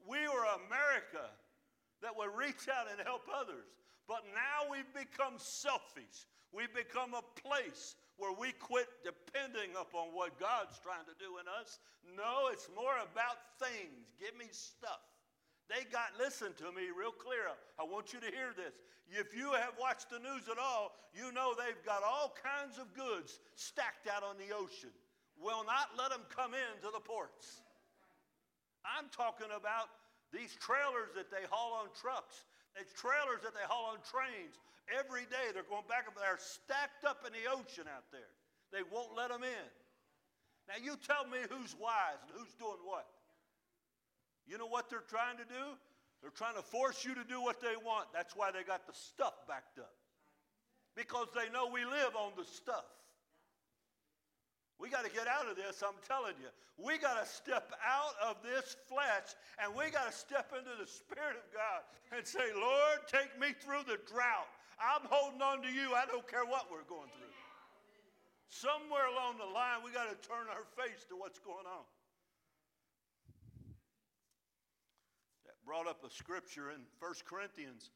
[0.04, 1.30] We were America
[2.02, 3.70] that would reach out and help others.
[4.06, 6.26] But now we've become selfish.
[6.52, 11.46] We've become a place where we quit depending upon what God's trying to do in
[11.48, 11.80] us.
[12.04, 14.12] No, it's more about things.
[14.20, 15.00] Give me stuff.
[15.70, 17.48] They got, listen to me real clear.
[17.80, 18.74] I want you to hear this.
[19.08, 22.92] If you have watched the news at all, you know they've got all kinds of
[22.92, 24.92] goods stacked out on the ocean.
[25.40, 27.62] Will not let them come into the ports.
[28.84, 29.88] I'm talking about
[30.32, 34.56] these trailers that they haul on trucks, these trailers that they haul on trains.
[34.90, 36.16] Every day they're going back up.
[36.16, 38.32] They're stacked up in the ocean out there.
[38.72, 39.68] They won't let them in.
[40.66, 43.06] Now you tell me who's wise and who's doing what.
[44.48, 45.76] You know what they're trying to do?
[46.20, 48.08] They're trying to force you to do what they want.
[48.14, 49.92] That's why they got the stuff backed up.
[50.96, 52.86] Because they know we live on the stuff.
[54.82, 56.50] We got to get out of this, I'm telling you.
[56.74, 60.90] We got to step out of this flesh and we got to step into the
[60.90, 64.50] Spirit of God and say, Lord, take me through the drought.
[64.82, 65.94] I'm holding on to you.
[65.94, 67.30] I don't care what we're going through.
[68.50, 71.86] Somewhere along the line, we got to turn our face to what's going on.
[75.46, 77.94] That brought up a scripture in 1 Corinthians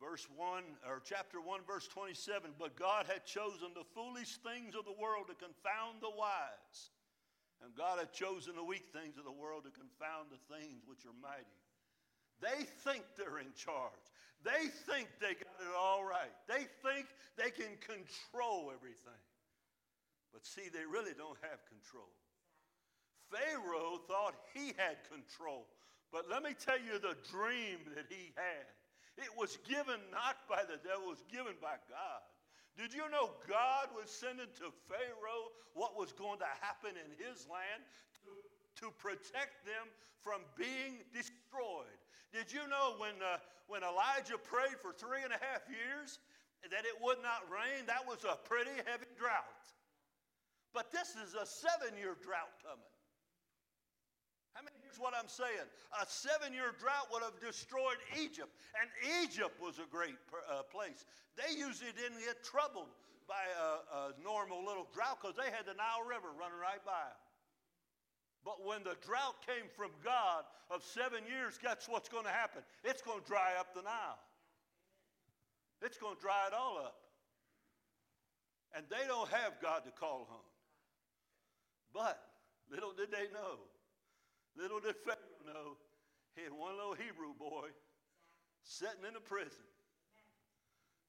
[0.00, 4.86] verse 1 or chapter 1 verse 27 but god had chosen the foolish things of
[4.86, 6.94] the world to confound the wise.
[7.62, 11.04] And god had chosen the weak things of the world to confound the things which
[11.04, 11.58] are mighty.
[12.40, 14.06] They think they're in charge.
[14.46, 16.30] They think they got it all right.
[16.46, 19.22] They think they can control everything.
[20.32, 22.14] But see they really don't have control.
[23.26, 25.66] Pharaoh thought he had control.
[26.12, 28.70] But let me tell you the dream that he had
[29.18, 32.22] it was given not by the devil, it was given by God.
[32.78, 37.42] Did you know God was sending to Pharaoh what was going to happen in his
[37.50, 37.82] land
[38.22, 38.30] to,
[38.86, 39.90] to protect them
[40.22, 41.98] from being destroyed?
[42.30, 46.22] Did you know when, uh, when Elijah prayed for three and a half years
[46.70, 47.82] that it would not rain?
[47.90, 49.66] That was a pretty heavy drought.
[50.70, 52.94] But this is a seven year drought coming.
[54.98, 55.70] What I'm saying?
[55.94, 58.50] A seven year drought would have destroyed Egypt,
[58.82, 58.90] and
[59.22, 60.18] Egypt was a great
[60.50, 61.06] uh, place.
[61.38, 62.90] They usually didn't get troubled
[63.30, 66.98] by a, a normal little drought because they had the Nile River running right by
[66.98, 67.22] them.
[68.42, 72.62] But when the drought came from God of seven years, guess what's going to happen?
[72.82, 74.18] It's going to dry up the Nile.
[75.82, 76.96] It's going to dry it all up.
[78.74, 80.46] And they don't have God to call on.
[81.92, 82.20] But
[82.70, 83.60] little did they know
[84.58, 85.76] Little did Pharaoh know
[86.34, 87.68] he had one little Hebrew boy
[88.64, 89.62] sitting in a prison.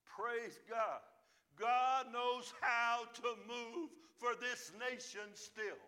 [0.06, 1.02] Praise God.
[1.58, 3.90] God knows how to move
[4.20, 5.82] for this nation still.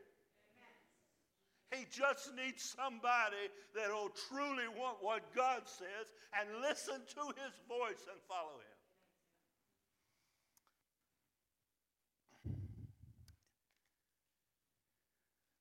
[1.72, 6.08] He just needs somebody that will truly want what God says
[6.38, 8.78] and listen to his voice and follow him.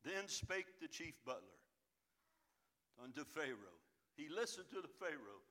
[0.04, 1.59] Then spake the chief butler
[3.02, 3.78] unto Pharaoh.
[4.16, 5.44] He listened to the Pharaoh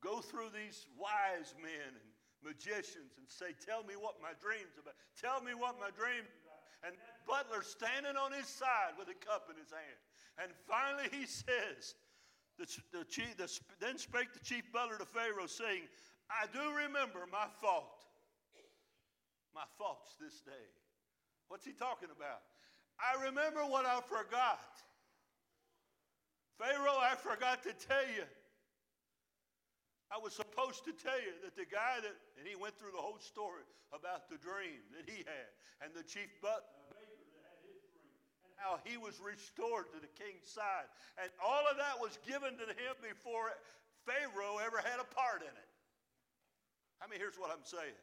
[0.00, 2.10] go through these wise men and
[2.40, 4.96] magicians and say, Tell me what my dream's about.
[5.16, 6.24] Tell me what my dream.
[6.80, 6.96] And
[7.28, 10.00] butler standing on his side with a cup in his hand.
[10.40, 11.92] And finally he says,
[12.56, 12.64] the,
[12.96, 13.48] the chief, the,
[13.80, 15.84] Then spake the chief butler to Pharaoh, saying,
[16.32, 18.08] I do remember my fault.
[19.52, 20.68] My faults this day.
[21.48, 22.40] What's he talking about?
[22.96, 24.80] I remember what I forgot.
[26.60, 28.28] Pharaoh, I forgot to tell you.
[30.12, 33.00] I was supposed to tell you that the guy that, and he went through the
[33.00, 33.64] whole story
[33.96, 35.48] about the dream that he had,
[35.80, 38.12] and the chief butler, baker that had his dream,
[38.44, 40.84] and how he was restored to the king's side.
[41.16, 43.56] And all of that was given to him before
[44.04, 45.70] Pharaoh ever had a part in it.
[47.00, 47.96] I mean, here's what I'm saying.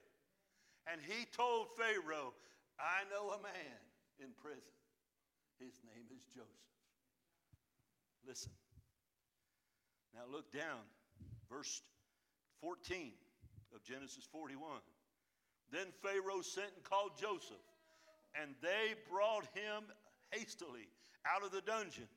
[0.89, 2.33] And he told Pharaoh,
[2.81, 3.79] I know a man
[4.17, 4.73] in prison.
[5.61, 6.76] His name is Joseph.
[8.27, 8.51] Listen.
[10.13, 10.83] Now look down,
[11.49, 11.81] verse
[12.61, 13.13] 14
[13.73, 14.81] of Genesis 41.
[15.71, 17.63] Then Pharaoh sent and called Joseph,
[18.35, 19.83] and they brought him
[20.31, 20.89] hastily
[21.25, 22.07] out of the dungeon,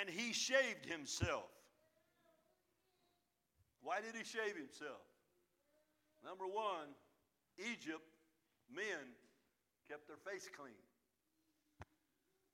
[0.00, 1.50] and he shaved himself.
[3.82, 5.04] Why did he shave himself?
[6.24, 6.88] Number one,
[7.58, 8.04] Egypt
[8.74, 9.12] men
[9.88, 10.72] kept their face clean.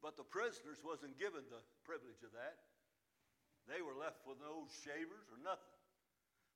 [0.07, 2.63] But the prisoners wasn't given the privilege of that.
[3.67, 5.83] They were left with no shavers or nothing.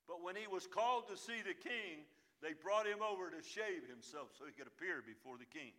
[0.07, 2.07] But when he was called to see the king,
[2.39, 5.75] they brought him over to shave himself so he could appear before the king.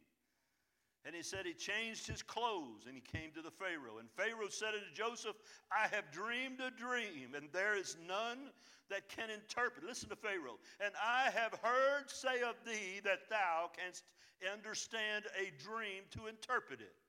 [1.08, 4.04] And he said he changed his clothes and he came to the Pharaoh.
[4.04, 5.40] And Pharaoh said unto Joseph,
[5.72, 8.52] I have dreamed a dream, and there is none
[8.92, 9.88] that can interpret.
[9.88, 10.60] Listen to Pharaoh.
[10.84, 14.04] And I have heard say of thee that thou canst
[14.44, 17.00] understand a dream to interpret it.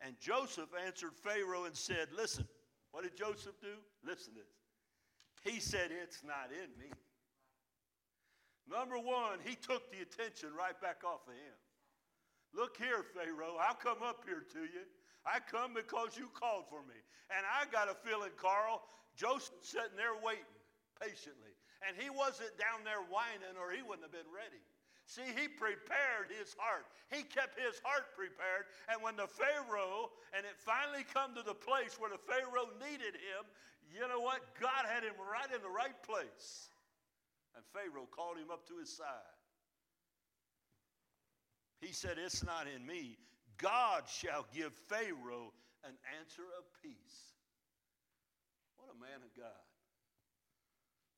[0.00, 2.46] And Joseph answered Pharaoh and said, Listen,
[2.92, 3.76] what did Joseph do?
[4.04, 5.52] Listen to this.
[5.52, 6.90] He said, It's not in me.
[8.68, 11.56] Number one, he took the attention right back off of him.
[12.52, 14.84] Look here, Pharaoh, I'll come up here to you.
[15.26, 16.98] I come because you called for me.
[17.30, 18.82] And I got a feeling, Carl,
[19.14, 20.56] Joseph sitting there waiting
[20.98, 21.54] patiently.
[21.86, 24.62] And he wasn't down there whining or he wouldn't have been ready.
[25.06, 26.90] See, he prepared his heart.
[27.14, 28.66] He kept his heart prepared.
[28.90, 33.14] And when the Pharaoh, and it finally come to the place where the Pharaoh needed
[33.14, 33.46] him,
[33.86, 34.42] you know what?
[34.58, 36.74] God had him right in the right place.
[37.54, 39.30] And Pharaoh called him up to his side.
[41.78, 43.16] He said, It's not in me.
[43.58, 45.54] God shall give Pharaoh
[45.86, 47.38] an answer of peace.
[48.74, 49.64] What a man of God.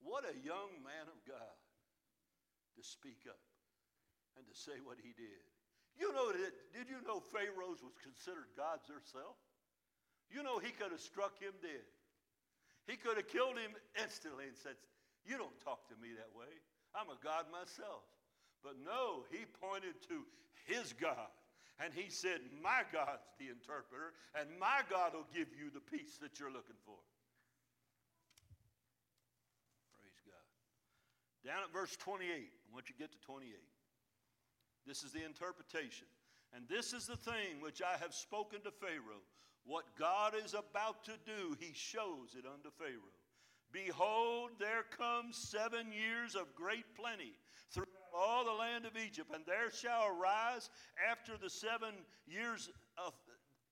[0.05, 1.57] What a young man of God
[2.77, 3.41] to speak up
[4.39, 5.43] and to say what he did.
[5.99, 9.35] You know that, did you know Pharaoh's was considered gods herself?
[10.31, 11.83] You know he could have struck him dead.
[12.87, 14.79] He could have killed him instantly and said,
[15.27, 16.49] You don't talk to me that way.
[16.95, 18.07] I'm a God myself.
[18.63, 20.25] But no, he pointed to
[20.65, 21.35] his God.
[21.83, 26.19] And he said, My God's the interpreter, and my God will give you the peace
[26.23, 26.99] that you're looking for.
[29.95, 30.47] Praise God.
[31.47, 32.27] Down at verse 28,
[32.75, 33.55] once you get to 28,
[34.89, 36.07] this is the interpretation.
[36.55, 39.23] And this is the thing which I have spoken to Pharaoh.
[39.65, 43.13] What God is about to do, he shows it unto Pharaoh.
[43.71, 47.33] Behold, there comes seven years of great plenty
[47.71, 50.71] throughout all the land of Egypt, and there shall arise
[51.11, 51.95] after the seven
[52.27, 53.13] years of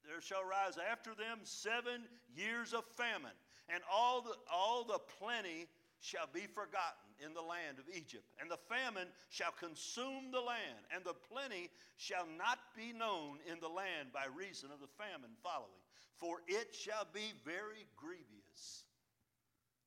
[0.06, 2.02] there shall rise after them seven
[2.36, 3.34] years of famine,
[3.68, 5.66] and all the all the plenty
[6.00, 10.84] shall be forgotten in the land of Egypt, and the famine shall consume the land,
[10.94, 15.32] and the plenty shall not be known in the land by reason of the famine
[15.42, 15.80] following,
[16.20, 18.84] for it shall be very grievous.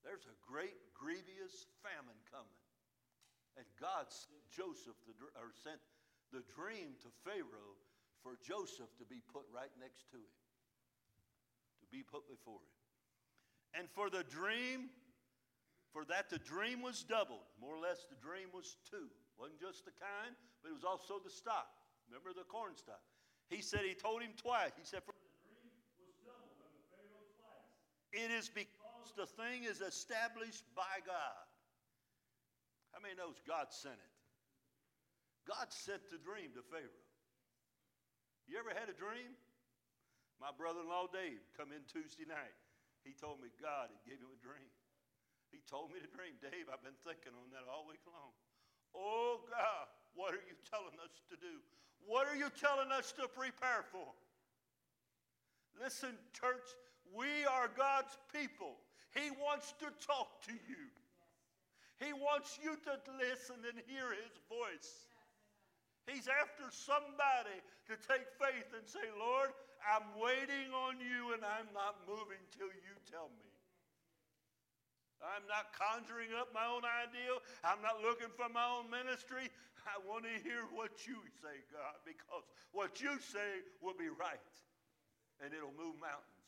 [0.03, 2.63] There's a great grievous famine coming.
[3.57, 5.81] And God sent Joseph the, or sent
[6.31, 7.75] the dream to Pharaoh
[8.23, 10.39] for Joseph to be put right next to him,
[11.83, 12.79] to be put before him.
[13.75, 14.89] And for the dream,
[15.91, 17.49] for that the dream was doubled.
[17.59, 19.09] More or less, the dream was two.
[19.37, 21.71] Wasn't just the kind, but it was also the stock.
[22.09, 23.01] Remember the corn stock?
[23.49, 24.77] He said he told him twice.
[24.77, 27.73] He said, For the dream was doubled unto Pharaoh twice.
[28.13, 31.45] It is because the thing is established by God.
[32.93, 34.13] How many knows God sent it?
[35.49, 37.05] God sent the dream to Pharaoh.
[38.45, 39.33] You ever had a dream?
[40.37, 42.53] My brother-in-law Dave come in Tuesday night.
[43.01, 44.69] He told me God had gave him a dream.
[45.49, 46.37] He told me to dream.
[46.41, 48.33] Dave, I've been thinking on that all week long.
[48.93, 51.61] Oh God, what are you telling us to do?
[52.05, 54.09] What are you telling us to prepare for?
[55.77, 56.65] Listen, church,
[57.13, 58.77] we are God's people.
[59.13, 60.83] He wants to talk to you.
[61.97, 65.09] He wants you to listen and hear his voice.
[66.07, 67.59] He's after somebody
[67.91, 69.51] to take faith and say, Lord,
[69.83, 73.48] I'm waiting on you and I'm not moving till you tell me.
[75.19, 77.43] I'm not conjuring up my own ideal.
[77.63, 79.51] I'm not looking for my own ministry.
[79.83, 84.53] I want to hear what you say, God, because what you say will be right
[85.43, 86.39] and it'll move mountains.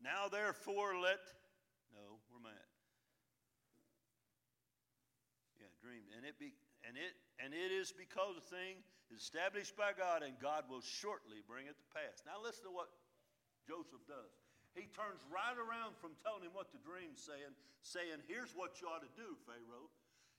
[0.00, 1.18] Now, therefore, let.
[1.90, 2.70] No, where am I at?
[5.58, 6.04] Yeah, dream.
[6.14, 6.54] And it, be,
[6.86, 10.84] and, it, and it is because the thing is established by God, and God will
[10.84, 12.22] shortly bring it to pass.
[12.22, 12.92] Now, listen to what
[13.66, 14.32] Joseph does.
[14.78, 17.52] he turns right around from telling him what the dream's saying,
[17.82, 19.90] saying, Here's what you ought to do, Pharaoh.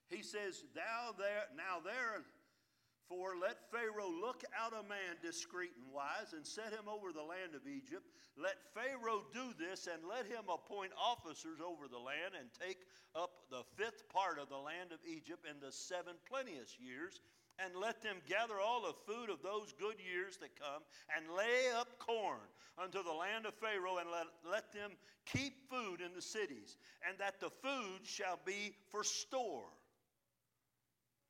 [0.07, 6.31] He says, Thou there, now therefore let Pharaoh look out a man discreet and wise
[6.31, 8.07] and set him over the land of Egypt.
[8.39, 13.51] Let Pharaoh do this and let him appoint officers over the land and take up
[13.51, 17.19] the fifth part of the land of Egypt in the seven plenteous years
[17.63, 20.85] and let them gather all the food of those good years that come,
[21.15, 22.45] and lay up corn
[22.77, 24.91] unto the land of Pharaoh, and let, let them
[25.25, 26.77] keep food in the cities,
[27.07, 29.69] and that the food shall be for store.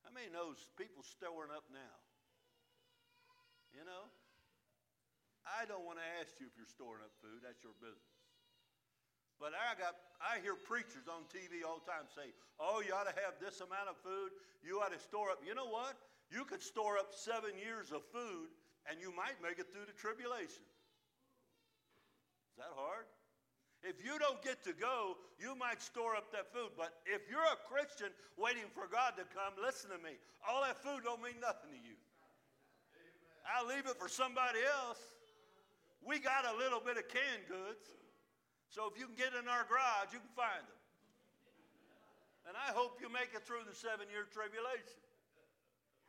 [0.03, 1.97] How many knows people storing up now?
[3.71, 4.11] You know?
[5.47, 8.17] I don't want to ask you if you're storing up food, that's your business.
[9.39, 13.05] But I got I hear preachers on TV all the time say, "Oh, you ought
[13.05, 14.34] to have this amount of food.
[14.65, 15.93] You ought to store up." You know what?
[16.32, 18.51] You could store up seven years of food
[18.89, 20.63] and you might make it through the tribulation.
[22.51, 23.05] Is that hard?
[23.86, 26.73] If you don't get to go, you might store up that food.
[26.75, 30.17] But if you're a Christian waiting for God to come, listen to me.
[30.41, 31.95] All that food don't mean nothing to you.
[33.47, 34.99] I'll leave it for somebody else.
[36.03, 37.88] We got a little bit of canned goods.
[38.67, 40.82] So if you can get in our garage, you can find them.
[42.51, 44.99] And I hope you make it through the seven year tribulation.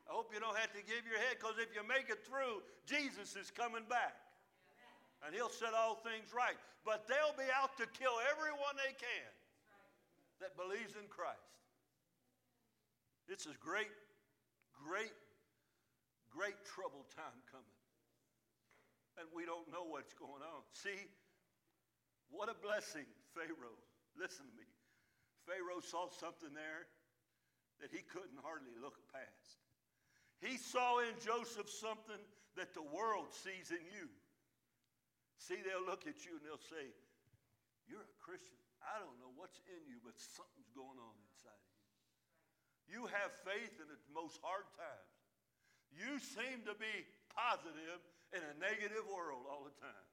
[0.09, 2.65] I hope you don't have to give your head because if you make it through,
[2.89, 4.17] Jesus is coming back.
[5.21, 6.57] And he'll set all things right.
[6.81, 9.31] But they'll be out to kill everyone they can
[10.41, 11.37] that believes in Christ.
[13.29, 13.93] It's a great,
[14.73, 15.13] great,
[16.33, 17.77] great trouble time coming.
[19.21, 20.65] And we don't know what's going on.
[20.73, 21.11] See,
[22.33, 23.05] what a blessing,
[23.37, 23.77] Pharaoh.
[24.17, 24.65] Listen to me.
[25.45, 26.89] Pharaoh saw something there
[27.85, 29.68] that he couldn't hardly look past.
[30.39, 32.21] He saw in Joseph something
[32.55, 34.07] that the world sees in you.
[35.39, 36.91] See, they'll look at you and they'll say,
[37.87, 38.59] You're a Christian.
[38.83, 41.87] I don't know what's in you, but something's going on inside of you.
[42.89, 45.15] You have faith in the most hard times.
[45.91, 50.09] You seem to be positive in a negative world all the time.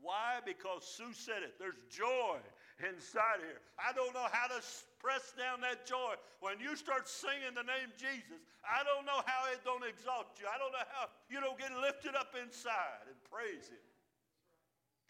[0.00, 0.40] Why?
[0.44, 1.58] Because Sue said it.
[1.58, 2.40] There's joy
[2.82, 3.60] inside here.
[3.76, 4.60] I don't know how to
[4.98, 6.16] press down that joy.
[6.40, 10.48] When you start singing the name Jesus, I don't know how it don't exalt you.
[10.48, 13.84] I don't know how you don't get lifted up inside and praise Him.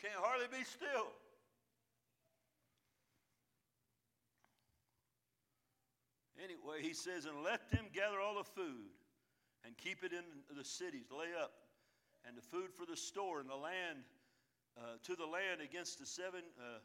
[0.02, 1.12] Can't hardly be still.
[6.40, 8.88] Anyway, he says, and let them gather all the food
[9.64, 10.24] and keep it in
[10.56, 11.52] the cities, lay up,
[12.26, 14.00] and the food for the store and the land
[14.78, 16.78] uh, to the land against the seven uh,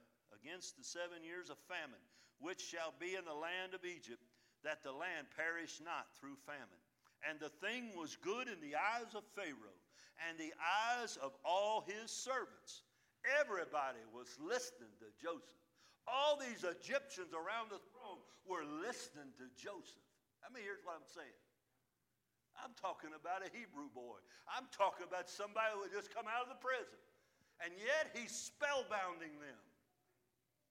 [0.45, 2.05] against the seven years of famine,
[2.37, 4.21] which shall be in the land of Egypt,
[4.61, 6.81] that the land perish not through famine.
[7.25, 9.81] And the thing was good in the eyes of Pharaoh
[10.29, 12.85] and the eyes of all his servants.
[13.41, 15.65] Everybody was listening to Joseph.
[16.05, 20.05] All these Egyptians around the throne were listening to Joseph.
[20.45, 21.41] I mean, here's what I'm saying.
[22.61, 24.21] I'm talking about a Hebrew boy.
[24.45, 27.01] I'm talking about somebody who had just come out of the prison.
[27.65, 29.57] And yet he's spellbounding them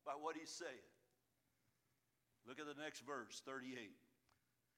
[0.04, 0.88] by what he's saying.
[2.46, 3.88] Look at the next verse, 38.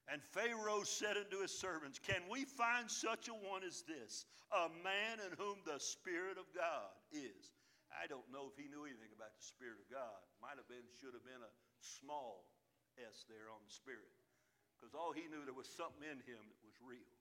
[0.07, 4.23] And Pharaoh said unto his servants, Can we find such a one as this,
[4.55, 7.51] a man in whom the Spirit of God is?
[7.91, 10.23] I don't know if he knew anything about the Spirit of God.
[10.39, 12.47] Might have been, should have been a small
[12.95, 14.15] s there on the Spirit.
[14.79, 17.16] Because all he knew, there was something in him that was real.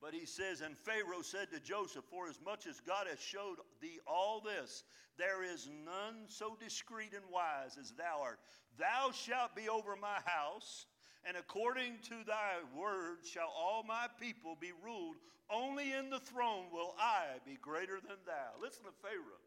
[0.00, 3.56] But he says, And Pharaoh said to Joseph, For as much as God has showed
[3.80, 4.84] thee all this,
[5.18, 8.38] there is none so discreet and wise as thou art.
[8.78, 10.86] Thou shalt be over my house,
[11.24, 15.16] and according to thy word shall all my people be ruled.
[15.52, 18.62] Only in the throne will I be greater than thou.
[18.62, 19.44] Listen to Pharaoh.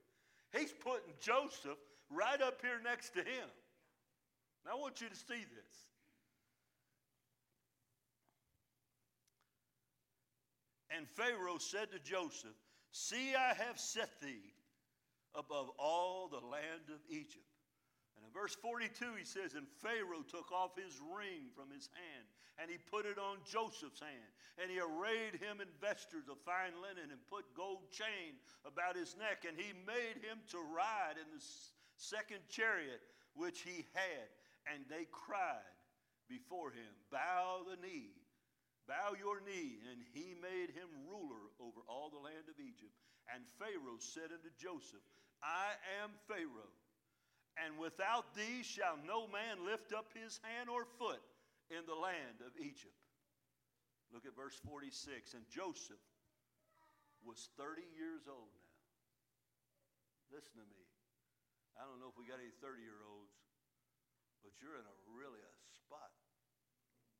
[0.51, 1.79] He's putting Joseph
[2.11, 3.49] right up here next to him.
[4.65, 5.92] Now I want you to see this.
[10.95, 12.55] And Pharaoh said to Joseph,
[12.91, 14.53] See, I have set thee
[15.33, 17.49] above all the land of Egypt.
[18.15, 22.29] And in verse 42, he says, And Pharaoh took off his ring from his hand,
[22.61, 24.31] and he put it on Joseph's hand.
[24.61, 29.17] And he arrayed him in vestures of fine linen, and put gold chain about his
[29.17, 29.49] neck.
[29.49, 31.41] And he made him to ride in the
[31.97, 33.01] second chariot
[33.33, 34.29] which he had.
[34.69, 35.73] And they cried
[36.29, 38.22] before him, Bow the knee
[38.87, 39.79] Bow your knee.
[39.91, 42.93] And he made him ruler over all the land of Egypt.
[43.31, 45.03] And Pharaoh said unto Joseph,
[45.43, 46.71] I am Pharaoh,
[47.59, 51.19] and without thee shall no man lift up his hand or foot
[51.71, 52.95] in the land of Egypt.
[54.11, 55.35] Look at verse 46.
[55.35, 55.99] And Joseph
[57.23, 58.75] was 30 years old now.
[60.31, 60.83] listen to me.
[61.79, 63.33] I don't know if we got any 30 year olds,
[64.45, 66.13] but you're in a really a spot.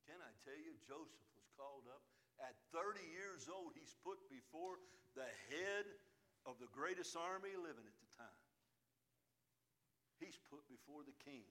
[0.05, 2.04] Can I tell you, Joseph called up
[2.41, 3.74] at 30 years old.
[3.78, 4.82] He's put before
[5.14, 5.86] the head
[6.45, 8.41] of the greatest army living at the time.
[10.20, 11.45] He's put before the king,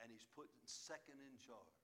[0.00, 1.82] and he's put second in charge.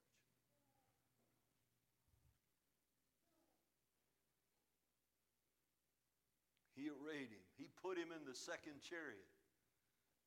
[6.79, 7.43] He arrayed him.
[7.59, 9.27] He put him in the second chariot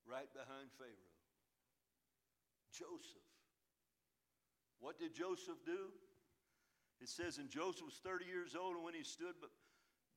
[0.05, 1.17] right behind Pharaoh.
[2.77, 3.25] Joseph.
[4.81, 5.89] What did Joseph do?
[7.03, 9.35] It says, and Joseph was 30 years old, when he stood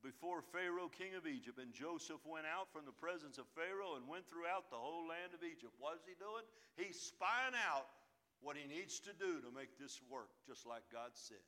[0.05, 4.05] before Pharaoh, king of Egypt, and Joseph went out from the presence of Pharaoh and
[4.05, 5.73] went throughout the whole land of Egypt.
[5.81, 6.45] What is he doing?
[6.77, 7.89] He's spying out
[8.37, 11.41] what he needs to do to make this work, just like God said.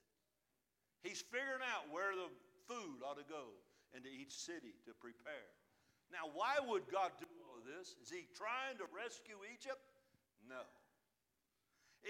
[1.06, 2.34] He's figuring out where the
[2.66, 3.54] food ought to go
[3.94, 5.54] into each city to prepare.
[6.10, 7.94] Now, why would God do all of this?
[8.02, 9.86] Is he trying to rescue Egypt?
[10.50, 10.66] No.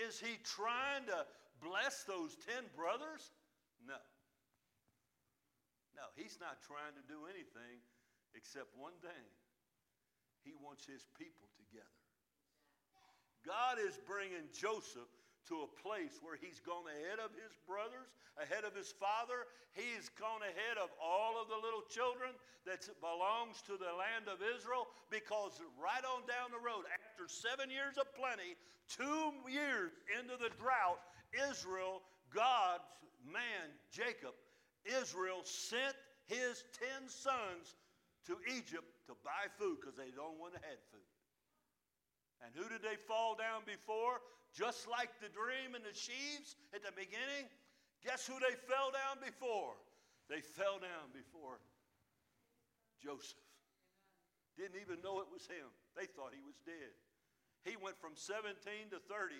[0.08, 1.28] Is he trying to
[1.62, 3.32] bless those 10 brothers?
[3.86, 4.00] No.
[5.98, 7.82] No, he's not trying to do anything
[8.38, 9.26] except one thing.
[10.46, 11.98] He wants his people together.
[13.42, 15.10] God is bringing Joseph
[15.48, 19.48] to a place where he's gone ahead of his brothers, ahead of his father.
[19.72, 22.36] He's gone ahead of all of the little children
[22.68, 27.72] that belongs to the land of Israel because right on down the road, after seven
[27.72, 28.60] years of plenty,
[28.92, 31.00] two years into the drought,
[31.34, 32.02] Israel,
[32.34, 32.88] God's
[33.26, 34.36] man, Jacob,
[34.86, 35.96] Israel sent
[36.28, 37.76] his ten sons
[38.28, 41.12] to Egypt to buy food because they don't want to have food.
[42.44, 44.22] And who did they fall down before?
[44.54, 47.50] Just like the dream and the sheaves at the beginning,
[48.04, 49.76] guess who they fell down before?
[50.30, 51.60] They fell down before
[53.00, 53.48] Joseph.
[54.60, 55.70] Didn't even know it was him.
[55.96, 56.92] They thought he was dead.
[57.64, 58.58] He went from 17
[58.92, 59.36] to 30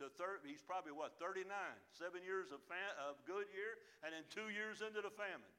[0.00, 0.48] to 30.
[0.48, 1.46] He's probably what, 39?
[1.92, 5.54] Seven years of, fam- of good year, and then two years into the famine.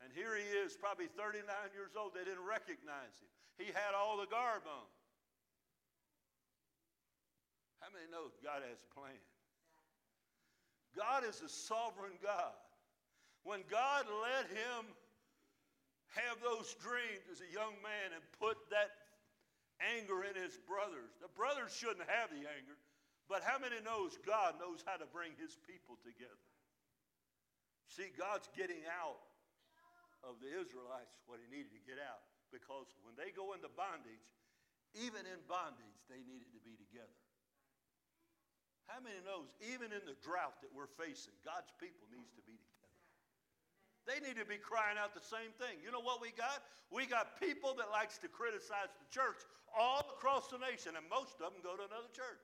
[0.00, 2.12] And here he is, probably 39 years old.
[2.12, 3.30] They didn't recognize him.
[3.56, 4.88] He had all the garb on.
[7.80, 9.20] How many know God has a plan?
[10.96, 12.56] God is a sovereign God.
[13.44, 14.88] When God let him
[16.16, 18.90] have those dreams as a young man and put that
[19.78, 22.76] anger in his brothers, the brothers shouldn't have the anger,
[23.26, 26.46] but how many knows God knows how to bring his people together?
[27.90, 29.22] See, God's getting out
[30.26, 32.22] of the Israelites what he needed to get out
[32.54, 34.26] because when they go into bondage,
[34.94, 37.20] even in bondage, they needed to be together.
[38.86, 42.54] How many knows even in the drought that we're facing, God's people needs to be
[42.54, 42.76] together.
[44.06, 45.82] They need to be crying out the same thing.
[45.82, 46.62] You know what we got?
[46.94, 49.42] We got people that likes to criticize the church
[49.74, 52.38] all across the nation, and most of them go to another church.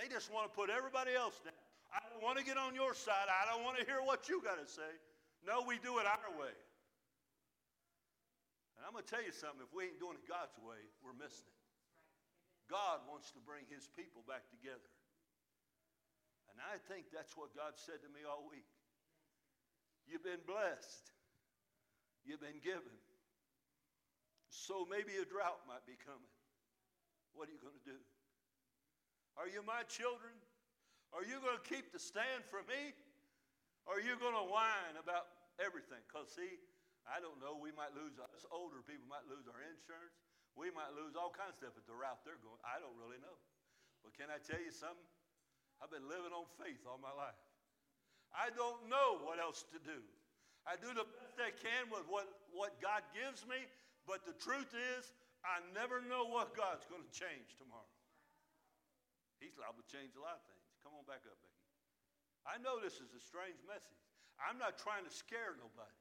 [0.00, 1.52] They just want to put everybody else down.
[1.92, 3.28] I don't want to get on your side.
[3.28, 4.88] I don't want to hear what you got to say.
[5.44, 6.56] No, we do it our way.
[8.80, 11.12] And I'm going to tell you something if we ain't doing it God's way, we're
[11.12, 11.60] missing it.
[12.72, 14.88] God wants to bring his people back together.
[16.48, 18.72] And I think that's what God said to me all week.
[20.08, 21.12] You've been blessed,
[22.24, 22.96] you've been given.
[24.48, 26.32] So maybe a drought might be coming.
[27.36, 28.00] What are you going to do?
[29.40, 30.36] Are you my children?
[31.16, 32.92] Are you going to keep the stand for me?
[33.88, 36.04] Or are you going to whine about everything?
[36.04, 36.60] Because, see,
[37.08, 40.12] I don't know, we might lose, us older people might lose our insurance.
[40.52, 42.60] We might lose all kinds of stuff at the route they're going.
[42.60, 43.32] I don't really know.
[44.04, 45.08] But can I tell you something?
[45.80, 47.40] I've been living on faith all my life.
[48.36, 50.04] I don't know what else to do.
[50.68, 53.64] I do the best I can with what, what God gives me,
[54.04, 55.08] but the truth is,
[55.40, 57.88] I never know what God's going to change tomorrow.
[59.40, 60.68] He's liable to change a lot of things.
[60.84, 61.64] Come on back up, Becky.
[62.44, 64.00] I know this is a strange message.
[64.40, 66.00] I'm not trying to scare nobody,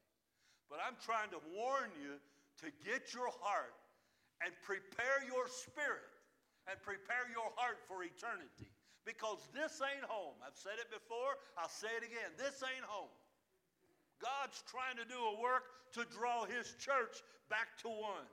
[0.72, 2.20] but I'm trying to warn you
[2.64, 3.76] to get your heart
[4.40, 6.08] and prepare your spirit
[6.68, 8.72] and prepare your heart for eternity.
[9.08, 10.36] Because this ain't home.
[10.44, 12.32] I've said it before, I'll say it again.
[12.38, 13.12] This ain't home.
[14.20, 15.64] God's trying to do a work
[15.96, 18.28] to draw his church back to one.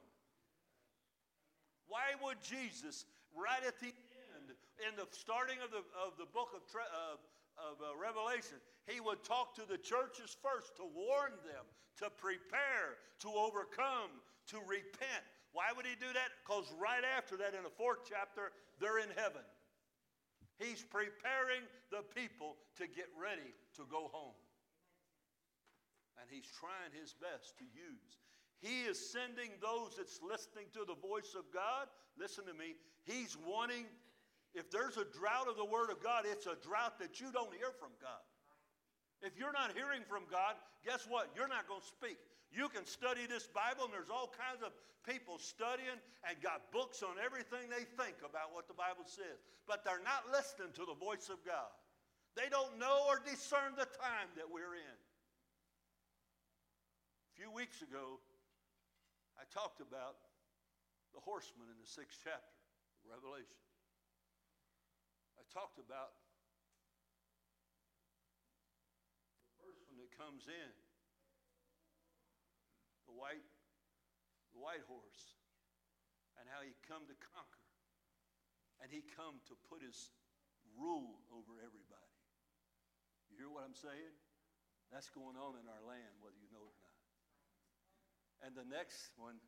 [1.87, 3.95] Why would Jesus, right at the
[4.85, 7.19] in the starting of the, of the book of, of,
[7.57, 11.65] of uh, Revelation, he would talk to the churches first to warn them,
[12.05, 14.13] to prepare, to overcome,
[14.53, 15.25] to repent.
[15.57, 16.37] Why would he do that?
[16.45, 19.43] Because right after that, in the fourth chapter, they're in heaven.
[20.61, 24.37] He's preparing the people to get ready to go home.
[26.21, 28.17] And he's trying his best to use
[28.61, 31.89] He is sending those that's listening to the voice of God.
[32.19, 32.77] Listen to me.
[33.05, 33.85] He's wanting,
[34.57, 37.53] if there's a drought of the Word of God, it's a drought that you don't
[37.53, 38.25] hear from God.
[39.21, 41.29] If you're not hearing from God, guess what?
[41.37, 42.17] You're not going to speak.
[42.49, 44.73] You can study this Bible, and there's all kinds of
[45.05, 49.85] people studying and got books on everything they think about what the Bible says, but
[49.85, 51.71] they're not listening to the voice of God.
[52.35, 54.97] They don't know or discern the time that we're in.
[57.29, 58.21] A few weeks ago,
[59.37, 60.17] I talked about
[61.13, 62.57] the horseman in the sixth chapter
[63.05, 63.57] of Revelation.
[65.37, 66.17] I talked about
[69.53, 70.73] the first one that comes in,
[73.05, 73.45] the white,
[74.57, 75.37] the white horse,
[76.41, 77.69] and how he come to conquer,
[78.81, 80.13] and he come to put his
[80.77, 82.17] rule over everybody.
[83.29, 84.15] You hear what I'm saying?
[84.93, 87.03] That's going on in our land, whether you know it or not.
[88.47, 89.41] And the next one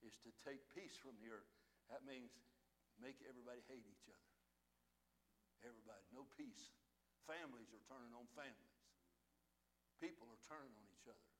[0.00, 1.52] is to take peace from the earth.
[1.90, 2.32] That means
[3.02, 4.31] make everybody hate each other.
[5.62, 6.74] Everybody, no peace.
[7.26, 8.76] Families are turning on families.
[10.02, 11.30] People are turning on each other.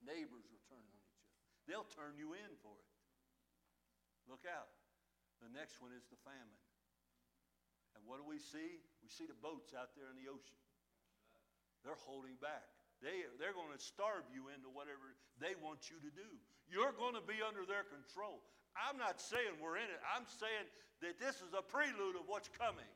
[0.00, 1.32] Neighbors are turning on each other.
[1.68, 2.90] They'll turn you in for it.
[4.26, 4.72] Look out.
[5.44, 6.62] The next one is the famine.
[7.92, 8.80] And what do we see?
[9.04, 10.56] We see the boats out there in the ocean.
[11.84, 12.64] They're holding back.
[13.04, 16.30] They, they're going to starve you into whatever they want you to do.
[16.64, 18.40] You're going to be under their control.
[18.72, 20.00] I'm not saying we're in it.
[20.08, 20.66] I'm saying
[21.04, 22.88] that this is a prelude of what's coming.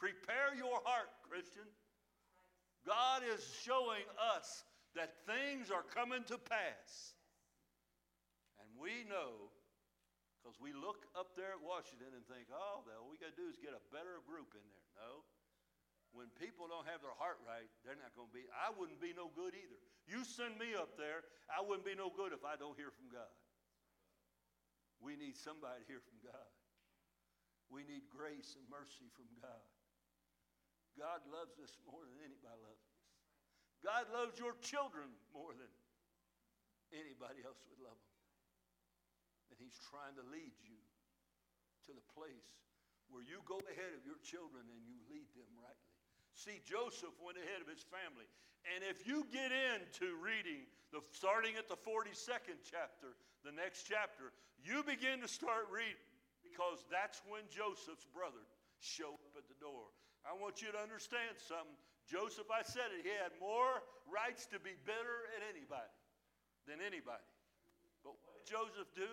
[0.00, 1.68] Prepare your heart, Christian.
[2.88, 4.64] God is showing us
[4.96, 7.12] that things are coming to pass.
[8.56, 9.52] And we know,
[10.40, 13.44] because we look up there at Washington and think, oh, all we got to do
[13.52, 14.88] is get a better group in there.
[14.96, 15.20] No.
[16.16, 19.14] When people don't have their heart right, they're not going to be, I wouldn't be
[19.14, 19.78] no good either.
[20.10, 23.12] You send me up there, I wouldn't be no good if I don't hear from
[23.12, 23.30] God.
[24.98, 26.50] We need somebody to hear from God.
[27.70, 29.62] We need grace and mercy from God.
[31.00, 33.00] God loves us more than anybody loves us.
[33.80, 35.72] God loves your children more than
[36.92, 38.16] anybody else would love them.
[39.48, 40.76] And He's trying to lead you
[41.88, 42.52] to the place
[43.08, 45.90] where you go ahead of your children and you lead them rightly.
[46.36, 48.28] See, Joseph went ahead of his family.
[48.70, 54.30] And if you get into reading, the, starting at the 42nd chapter, the next chapter,
[54.62, 55.98] you begin to start reading
[56.44, 58.44] because that's when Joseph's brother
[58.78, 59.90] showed up at the door.
[60.24, 61.78] I want you to understand something.
[62.10, 65.94] Joseph, I said it, he had more rights to be bitter at anybody
[66.66, 67.22] than anybody.
[68.02, 69.08] But what Joseph do?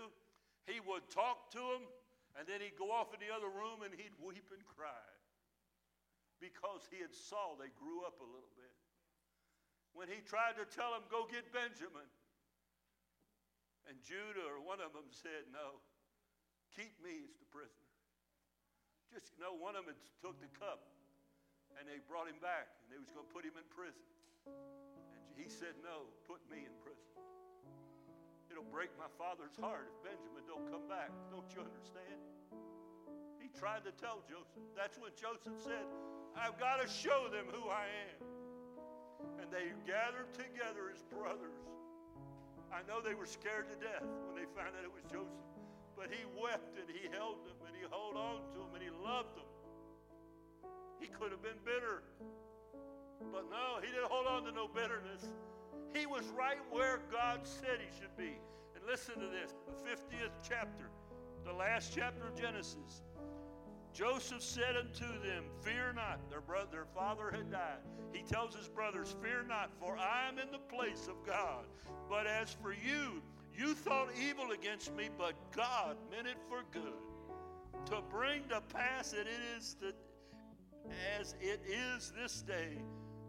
[0.65, 1.85] He would talk to him,
[2.35, 5.07] and then he'd go off in the other room and he'd weep and cry
[6.41, 8.75] because he had saw they grew up a little bit.
[9.93, 12.05] When he tried to tell him, go get Benjamin,
[13.89, 15.81] and Judah or one of them said, no,
[16.75, 17.89] keep me as the prisoner.
[19.09, 20.96] Just, you know, one of them took the cup
[21.77, 24.05] and they brought him back and they was going to put him in prison.
[24.49, 27.05] And he said, no, put me in prison.
[28.49, 31.13] It'll break my father's heart if Benjamin don't come back.
[31.29, 32.17] Don't you understand?
[33.37, 34.65] He tried to tell Joseph.
[34.73, 35.85] That's when Joseph said,
[36.33, 38.19] I've got to show them who I am.
[39.41, 41.61] And they gathered together as brothers.
[42.69, 45.47] I know they were scared to death when they found out it was Joseph.
[45.95, 48.93] But he wept and he held them and he held on to them and he
[48.93, 49.46] loved them.
[50.99, 52.03] He could have been bitter.
[53.31, 55.29] But no, he didn't hold on to no bitterness.
[55.93, 58.37] He was right where God said he should be.
[58.75, 60.89] And listen to this the 50th chapter,
[61.45, 63.01] the last chapter of Genesis.
[63.93, 66.29] Joseph said unto them, Fear not.
[66.29, 67.81] Their, brother, their father had died.
[68.13, 71.65] He tells his brothers, Fear not, for I am in the place of God.
[72.07, 73.23] But as for you,
[73.57, 76.93] you thought evil against me, but God meant it for good,
[77.87, 79.93] to bring to pass that it is the,
[81.19, 82.77] as it is this day,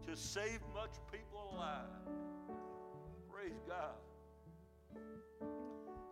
[0.06, 1.84] to save much people alive.
[3.30, 3.96] Praise God.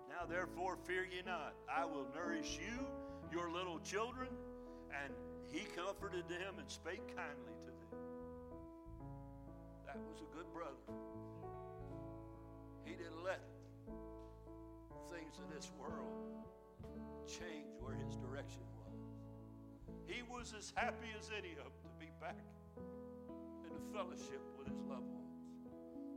[0.08, 1.54] Now therefore fear ye not.
[1.70, 2.86] I will nourish you,
[3.32, 4.28] your little children,
[5.04, 5.12] and
[5.50, 8.00] he comforted them and spake kindly to them.
[9.86, 10.76] That was a good brother.
[12.84, 13.40] He didn't let
[15.10, 16.44] things of this world
[17.26, 18.62] change where his direction.
[20.06, 22.38] He was as happy as any of them to be back
[22.78, 25.34] in the fellowship with his loved ones.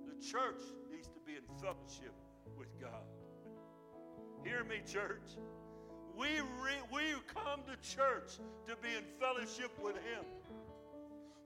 [0.06, 0.62] The church
[0.92, 2.14] needs to be in fellowship
[2.58, 3.10] with God.
[4.44, 5.36] Hear me, church.
[6.16, 6.28] We,
[6.62, 7.02] re, we
[7.34, 8.38] come to church
[8.68, 10.26] to be in fellowship with Him.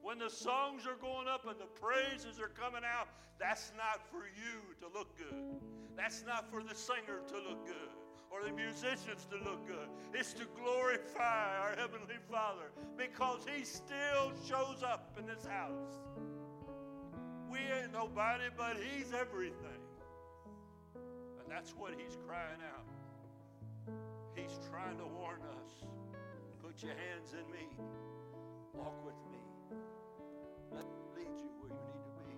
[0.01, 3.07] When the songs are going up and the praises are coming out,
[3.39, 5.61] that's not for you to look good.
[5.95, 8.02] That's not for the singer to look good
[8.33, 9.87] or the musicians to look good.
[10.11, 16.01] It's to glorify our Heavenly Father because He still shows up in this house.
[17.49, 19.81] We ain't nobody, but He's everything.
[20.95, 23.93] And that's what He's crying out.
[24.35, 25.85] He's trying to warn us.
[26.63, 27.69] Put your hands in me.
[28.73, 29.37] Walk with me.
[30.73, 32.37] Let me lead you where you need to be.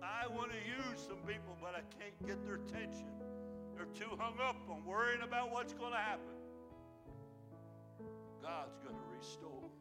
[0.00, 3.21] I want to use some people, but I can't get their attention.
[3.82, 6.38] They're too hung up on worrying about what's going to happen.
[8.38, 9.74] God's going to restore.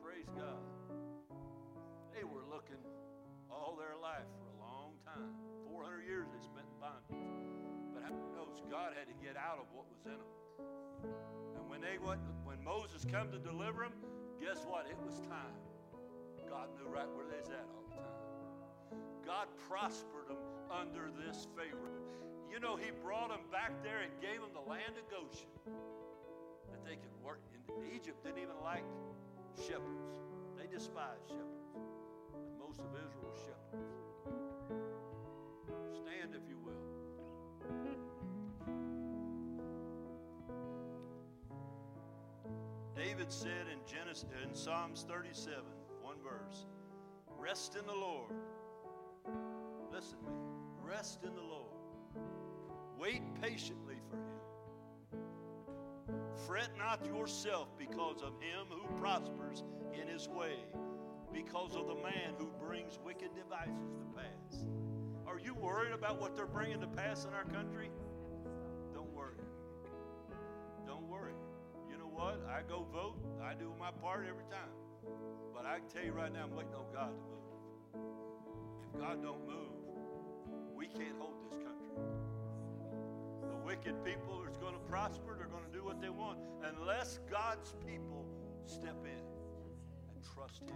[0.00, 0.64] Praise God.
[2.16, 2.80] They were looking
[3.52, 5.36] all their life for a long time.
[5.68, 7.12] 400 years they spent in bondage.
[7.92, 10.32] But many knows God had to get out of what was in them?
[11.60, 13.92] And when they went, when Moses come to deliver them,
[14.40, 14.88] guess what?
[14.88, 15.60] It was time.
[16.48, 18.16] God knew right where they was at all the time.
[19.28, 20.40] God prospered them
[20.72, 22.00] under this Pharaoh.
[22.50, 25.48] You know, he brought them back there and gave them the land of Goshen
[26.70, 27.40] that they could work.
[27.68, 28.84] In Egypt didn't even like
[29.56, 30.18] shepherds.
[30.58, 31.70] They despised shepherds.
[32.34, 33.94] And most of Israel were shepherds.
[35.94, 36.74] Stand if you will.
[42.96, 45.62] David said in Genesis in Psalms 37,
[46.02, 46.66] one verse,
[47.38, 48.32] rest in the Lord.
[49.92, 50.36] Listen to me.
[50.82, 51.69] Rest in the Lord.
[53.00, 55.22] Wait patiently for him.
[56.46, 59.62] Fret not yourself because of him who prospers
[59.98, 60.56] in his way,
[61.32, 64.66] because of the man who brings wicked devices to pass.
[65.26, 67.88] Are you worried about what they're bringing to pass in our country?
[68.92, 69.38] Don't worry.
[70.86, 71.32] Don't worry.
[71.90, 72.46] You know what?
[72.50, 73.16] I go vote.
[73.42, 74.74] I do my part every time.
[75.54, 78.04] But I can tell you right now, I'm waiting on God to move.
[78.84, 79.72] If God don't move,
[80.74, 81.79] we can't hold this country.
[83.70, 85.36] Wicked people are going to prosper.
[85.38, 86.40] They're going to do what they want.
[86.76, 88.26] Unless God's people
[88.64, 89.22] step in
[90.12, 90.74] and trust Him,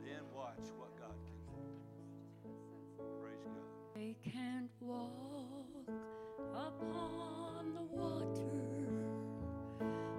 [0.00, 2.50] then watch what God can do.
[3.20, 3.66] Praise God.
[3.96, 5.90] They can't walk
[6.54, 8.62] upon the water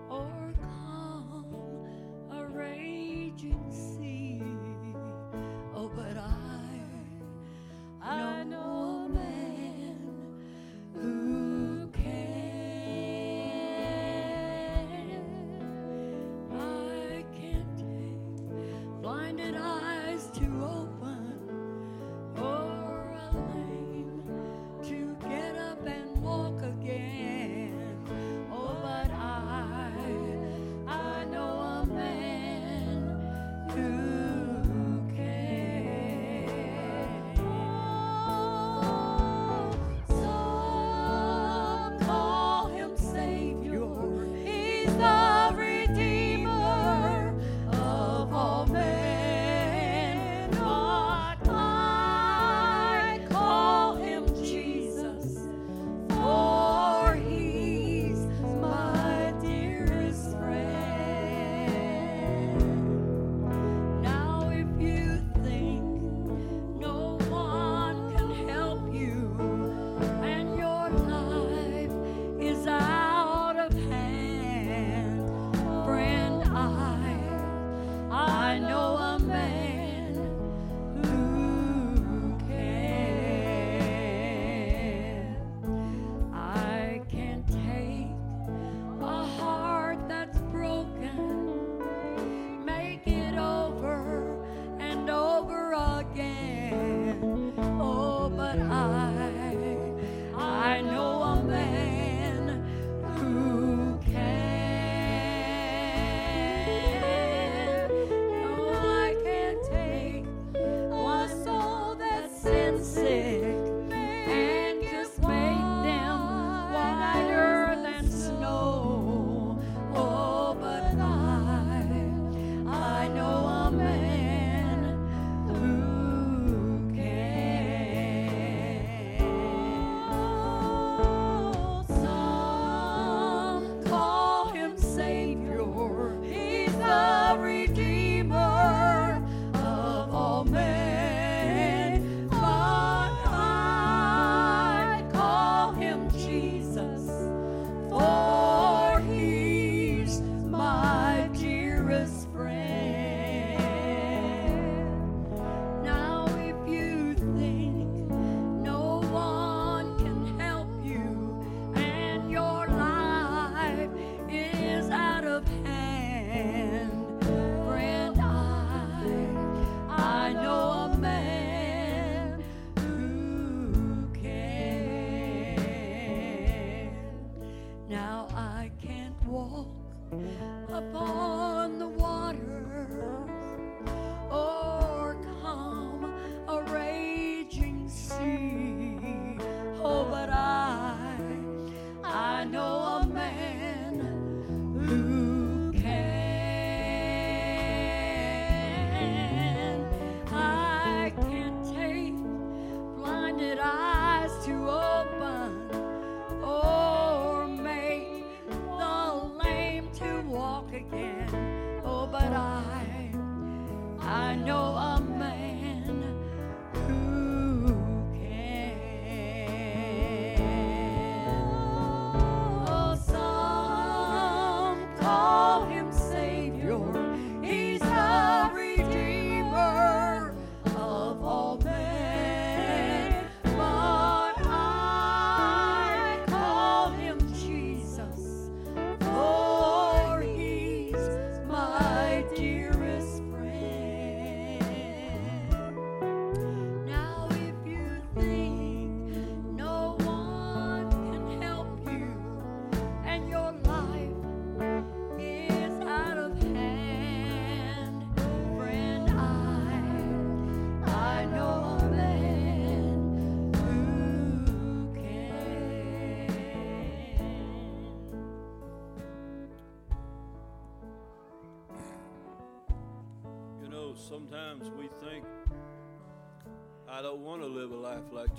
[0.09, 1.87] or calm
[2.29, 4.43] a raging sea.
[5.73, 6.81] Oh, but I,
[8.01, 8.86] I know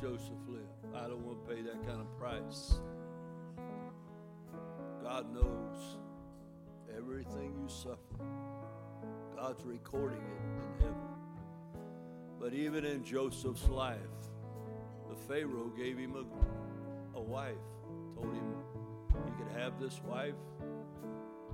[0.00, 0.94] Joseph lived.
[0.94, 2.80] I don't want to pay that kind of price.
[5.02, 5.98] God knows
[6.96, 8.24] everything you suffer.
[9.34, 11.08] God's recording it in heaven.
[12.38, 13.98] But even in Joseph's life,
[15.08, 17.54] the Pharaoh gave him a, a wife,
[18.14, 18.54] told him
[19.24, 20.34] he could have this wife.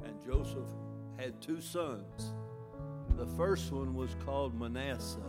[0.05, 0.69] And Joseph
[1.17, 2.35] had two sons.
[3.17, 5.23] The first one was called Manasseh.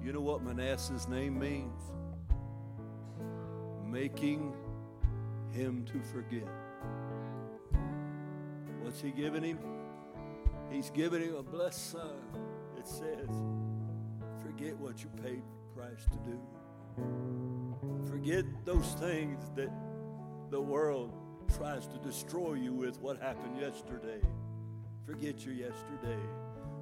[0.00, 1.95] You know what Manasseh's name means?
[3.90, 4.52] Making
[5.52, 6.48] him to forget.
[8.82, 9.58] What's he giving him?
[10.70, 12.16] He's giving him a blessed son.
[12.78, 13.30] It says,
[14.42, 15.42] forget what you paid
[15.74, 16.40] price to do.
[18.08, 19.70] Forget those things that
[20.50, 21.12] the world
[21.56, 24.20] tries to destroy you with what happened yesterday.
[25.04, 26.20] Forget your yesterday.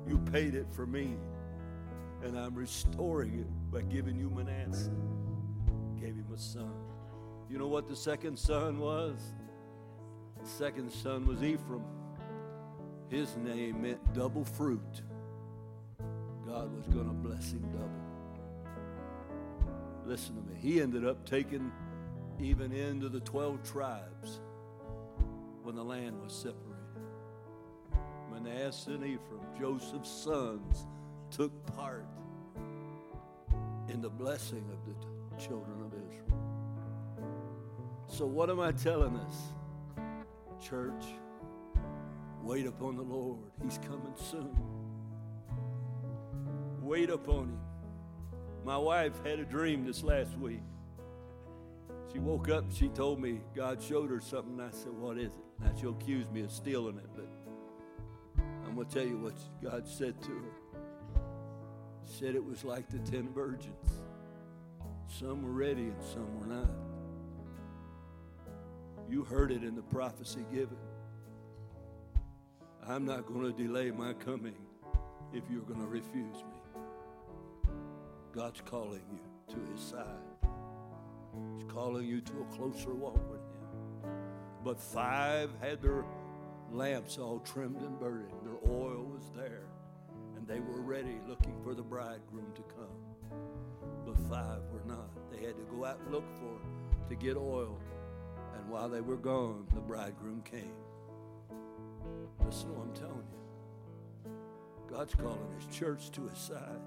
[0.07, 1.17] You paid it for me,
[2.23, 4.91] and I'm restoring it by giving you Manasseh.
[6.01, 6.73] Gave him a son.
[7.55, 9.15] You know what the second son was?
[10.43, 11.85] The second son was Ephraim.
[13.09, 15.03] His name meant double fruit.
[16.45, 18.83] God was going to bless him double.
[20.05, 20.59] Listen to me.
[20.61, 21.71] He ended up taking
[22.41, 24.41] even into the 12 tribes
[25.63, 26.75] when the land was separated.
[28.33, 30.89] Manasseh and Ephraim, Joseph's sons,
[31.31, 32.09] took part
[33.89, 36.34] in the blessing of the children of Israel.
[38.17, 39.35] So, what am I telling us?
[40.65, 41.05] Church,
[42.45, 43.41] wait upon the Lord.
[43.61, 44.57] He's coming soon.
[46.81, 47.59] Wait upon Him.
[48.65, 50.63] My wife had a dream this last week.
[52.13, 54.61] She woke up, she told me God showed her something.
[54.61, 55.45] I said, What is it?
[55.65, 57.29] Now she'll accuse me of stealing it, but
[58.65, 61.21] I'm going to tell you what God said to her.
[62.07, 64.03] He said it was like the ten virgins.
[65.09, 66.94] Some were ready and some were not.
[69.09, 70.79] You heard it in the prophecy given.
[72.87, 74.57] I'm not going to delay my coming
[75.33, 76.81] if you're going to refuse me.
[78.33, 80.51] God's calling you to his side.
[81.55, 84.11] He's calling you to a closer walk with him.
[84.65, 86.05] But five had their
[86.71, 88.35] lamps all trimmed and burning.
[88.43, 89.67] Their oil was there.
[90.37, 93.39] And they were ready looking for the bridegroom to come.
[94.05, 95.11] But five were not.
[95.31, 97.79] They had to go out and look for to get oil.
[98.65, 100.73] And while they were gone, the bridegroom came.
[102.45, 104.31] Listen to what I'm telling you.
[104.89, 106.81] God's calling his church to his side.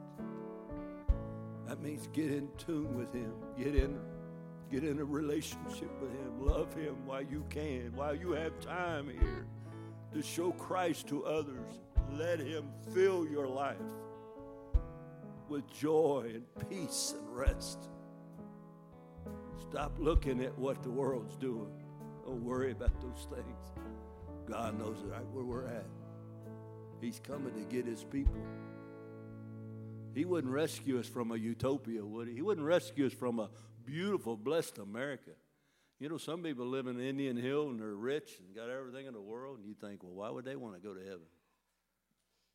[1.68, 3.32] That means get in tune with him.
[3.58, 4.00] Get in
[4.72, 6.42] get in a relationship with him.
[6.42, 9.46] Love him while you can, while you have time here
[10.14, 11.80] to show Christ to others.
[12.12, 13.78] Let him fill your life
[15.48, 17.88] with joy and peace and rest.
[19.60, 21.72] Stop looking at what the world's doing.
[22.26, 23.72] Don't worry about those things.
[24.50, 25.86] God knows right where we're at.
[27.02, 28.42] He's coming to get his people.
[30.14, 32.36] He wouldn't rescue us from a utopia, would he?
[32.36, 33.50] He wouldn't rescue us from a
[33.86, 35.32] beautiful, blessed America.
[36.00, 39.14] You know, some people live in Indian Hill and they're rich and got everything in
[39.14, 41.28] the world, and you think, well, why would they want to go to heaven?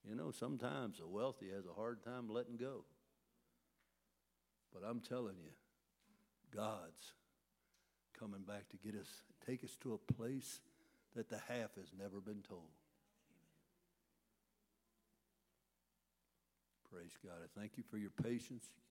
[0.08, 2.84] You know, sometimes the wealthy has a hard time letting go.
[4.72, 5.50] But I'm telling you,
[6.54, 7.12] God's
[8.18, 9.08] coming back to get us,
[9.46, 10.60] take us to a place
[11.16, 12.70] that the half has never been told.
[16.92, 17.34] Praise God.
[17.42, 18.74] I thank you for your patience.